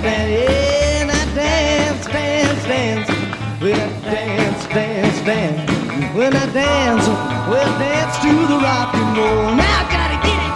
We'll 3.62 3.76
dance, 3.76 4.66
dance, 4.70 5.22
dance. 5.22 5.72
When 6.16 6.36
I 6.36 6.46
dance, 6.52 7.08
we'll 7.48 7.78
dance 7.78 8.18
to 8.24 8.32
the 8.48 8.58
rock 8.58 8.96
and 8.96 9.18
roll. 9.18 9.56
Now 9.56 9.82
I 9.82 9.84
gotta 9.92 10.18
get 10.26 10.42
it. 10.48 10.52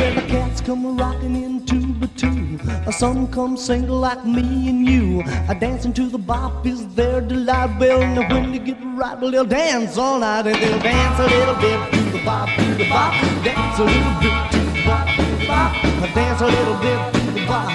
When 0.00 0.14
the 0.14 0.22
cats 0.22 0.60
come 0.62 0.96
rocking 0.96 1.36
into 1.36 1.61
the 2.02 2.08
two, 2.18 2.58
some 2.90 3.28
come 3.28 3.56
single 3.56 3.98
like 3.98 4.24
me 4.26 4.68
and 4.68 4.84
you. 4.86 5.22
A 5.48 5.54
dancing 5.54 5.92
to 5.94 6.08
the 6.08 6.18
bop 6.18 6.66
is 6.66 6.86
their 6.94 7.20
delight. 7.20 7.78
Well, 7.78 8.00
now 8.00 8.28
when 8.28 8.50
they 8.50 8.58
get 8.58 8.78
right, 8.82 9.18
well, 9.20 9.30
they'll 9.30 9.44
dance 9.44 9.96
all 9.96 10.18
night 10.18 10.46
and 10.46 10.56
they'll 10.56 10.80
dance 10.80 11.18
a 11.20 11.28
little 11.36 11.54
bit 11.54 11.78
to 11.92 12.00
the 12.10 12.24
bop, 12.24 12.48
to 12.58 12.74
the 12.74 12.88
bop. 12.88 13.12
Dance 13.44 13.78
a 13.78 13.84
little 13.84 14.14
bit 14.20 14.50
to 14.50 14.58
the 14.58 14.82
bop, 14.84 15.06
to 15.14 15.22
the 15.22 15.46
bop. 15.46 15.72
Dance 16.14 16.40
a 16.40 16.46
little 16.46 16.78
bit 16.82 17.00
to 17.14 17.30
the 17.38 17.46
bop. 17.46 17.70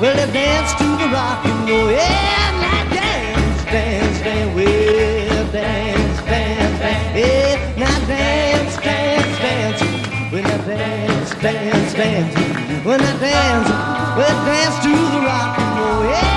Well, 0.00 0.16
they'll 0.16 0.32
dance 0.32 0.72
to 0.74 0.84
the 0.84 1.08
rock 1.08 1.44
and 1.46 1.68
roll. 1.70 1.90
Yeah, 1.90 2.50
now 2.60 2.90
dance, 2.92 3.64
dance, 3.64 4.18
dance. 4.20 4.54
Well, 4.54 5.52
dance, 5.52 6.20
dance, 6.28 6.78
dance. 6.78 7.16
Yeah, 7.16 7.74
now 7.78 8.06
dance, 8.06 8.76
dance, 8.76 9.38
dance. 9.38 9.82
When 10.30 10.44
I 10.44 10.56
dance, 10.66 11.30
dance, 11.40 11.94
dance. 11.94 12.51
When 12.92 13.00
I 13.00 13.04
dance, 13.18 13.68
we'll 14.18 14.44
dance 14.44 14.76
to 14.84 14.90
the 14.92 15.20
rock 15.24 15.58
and 15.58 15.78
roll. 15.80 16.04
Yeah. 16.12 16.28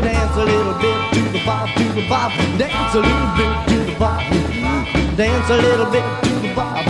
Dance 0.00 0.36
a 0.38 0.44
little 0.46 0.76
bit 0.80 0.96
to 1.12 1.20
the 1.28 1.40
bop. 1.44 1.68
Dance 2.56 2.94
a 2.94 3.00
little 3.00 3.30
bit 3.36 3.52
to 3.68 3.76
the 3.84 3.92
bop. 3.98 4.22
Dance 5.14 5.50
a 5.50 5.56
little 5.58 5.90
bit 5.92 6.04
to 6.22 6.30
the 6.40 6.54
bop. 6.54 6.86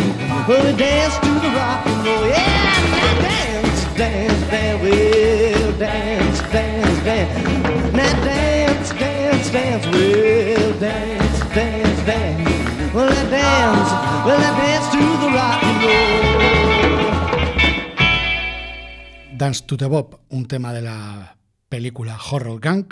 Well, 0.47 0.65
we 0.65 0.73
dance 0.79 1.19
to 1.19 1.32
dance 19.43 19.65
to 19.67 19.77
the 19.77 19.87
Bob, 19.87 20.21
un 20.29 20.47
tema 20.47 20.73
de 20.73 20.83
la 20.83 21.37
película 21.69 22.17
Horror 22.17 22.61
Gang, 22.61 22.87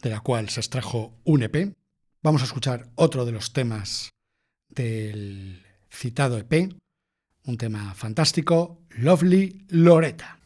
de 0.00 0.10
la 0.10 0.20
cual 0.20 0.48
se 0.48 0.60
extrajo 0.60 1.18
un 1.24 1.42
EP. 1.42 1.74
Vamos 2.22 2.40
a 2.40 2.44
escuchar 2.44 2.88
otro 2.94 3.24
de 3.24 3.32
los 3.32 3.52
temas 3.52 4.10
del 4.68 5.60
citado 5.90 6.38
EP, 6.38 6.72
un 7.46 7.58
tema 7.58 7.94
fantástico, 7.94 8.78
Lovely 8.90 9.66
Loretta. 9.70 10.37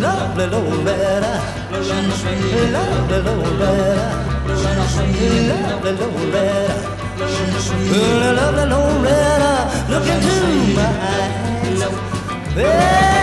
lovely 0.00 0.46
little 0.46 0.84
red 0.84 1.24
eye. 1.24 1.42
Lovely 2.72 3.18
little 3.24 3.42
red 3.58 3.98
eye. 3.98 4.28
Lovely 5.48 5.92
little 5.92 6.30
red 6.32 6.70
eye. 6.70 6.98
Lovely 8.38 8.64
little 8.64 9.02
red 9.02 9.42
eye. 9.42 9.66
Look 9.90 10.06
into 10.06 10.34
my 10.76 10.88
eyes. 12.56 13.17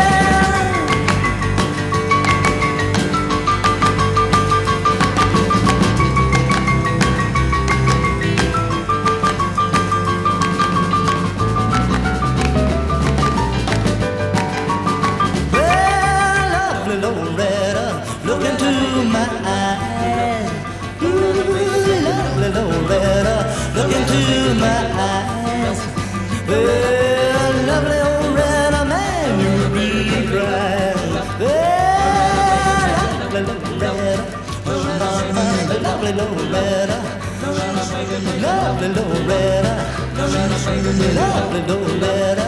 Everybody 40.87 41.61
knows 41.67 41.99
better. 41.99 42.47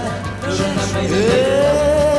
Yeah. 1.09 2.16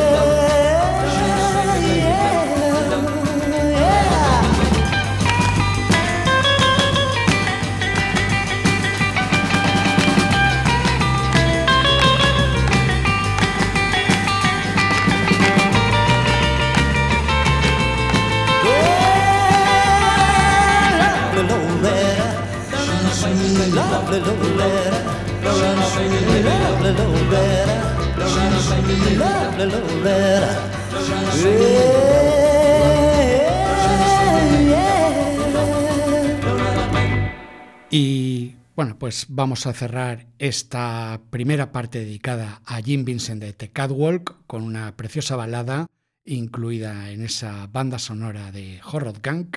Y 37.91 38.55
bueno, 38.77 38.99
pues 38.99 39.27
vamos 39.29 39.67
a 39.67 39.73
cerrar 39.73 40.27
esta 40.39 41.21
primera 41.31 41.73
parte 41.73 42.01
dedicada 42.01 42.61
a 42.65 42.81
Jim 42.83 43.05
Vincent 43.05 43.43
de 43.43 43.53
The 43.53 43.71
Catwalk 43.71 44.47
con 44.47 44.63
una 44.63 44.97
preciosa 44.97 45.37
balada 45.37 45.87
incluida 46.25 47.11
en 47.11 47.25
esa 47.25 47.67
banda 47.69 47.99
sonora 47.99 48.53
de 48.53 48.81
Horror 48.85 49.21
Gang. 49.23 49.49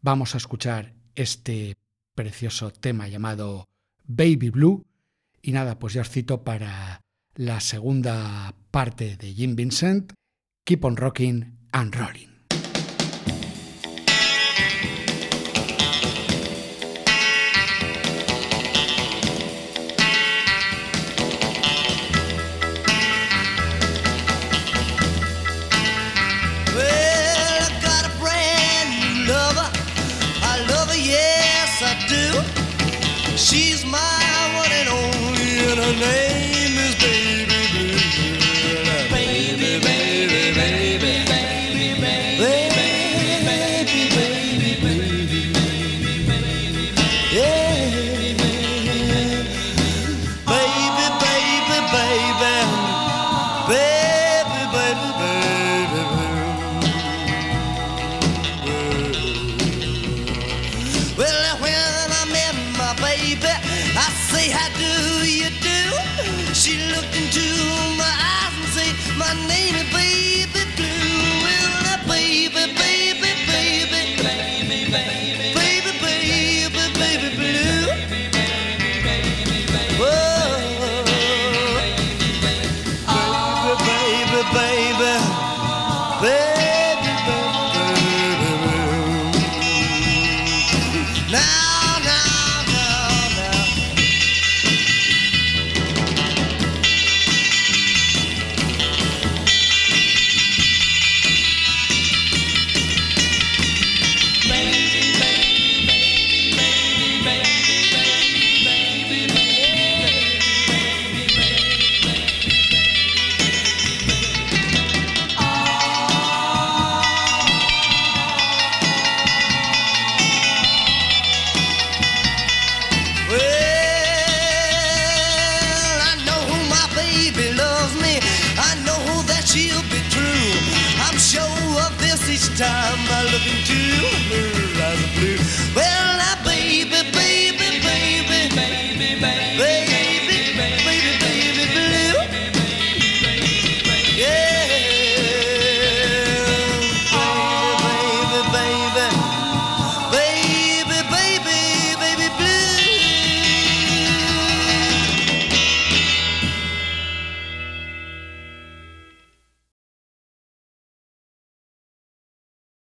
Vamos 0.00 0.34
a 0.34 0.38
escuchar 0.38 0.94
este 1.16 1.76
precioso 2.14 2.70
tema 2.70 3.08
llamado 3.08 3.66
Baby 4.04 4.50
Blue. 4.50 4.86
Y 5.46 5.52
nada, 5.52 5.78
pues 5.78 5.94
ya 5.94 6.00
os 6.00 6.10
cito 6.10 6.42
para 6.42 7.02
la 7.36 7.60
segunda 7.60 8.52
parte 8.72 9.16
de 9.16 9.32
Jim 9.32 9.54
Vincent, 9.54 10.12
Keep 10.64 10.84
on 10.84 10.96
Rocking 10.96 11.68
and 11.70 11.94
Rolling. 11.94 12.35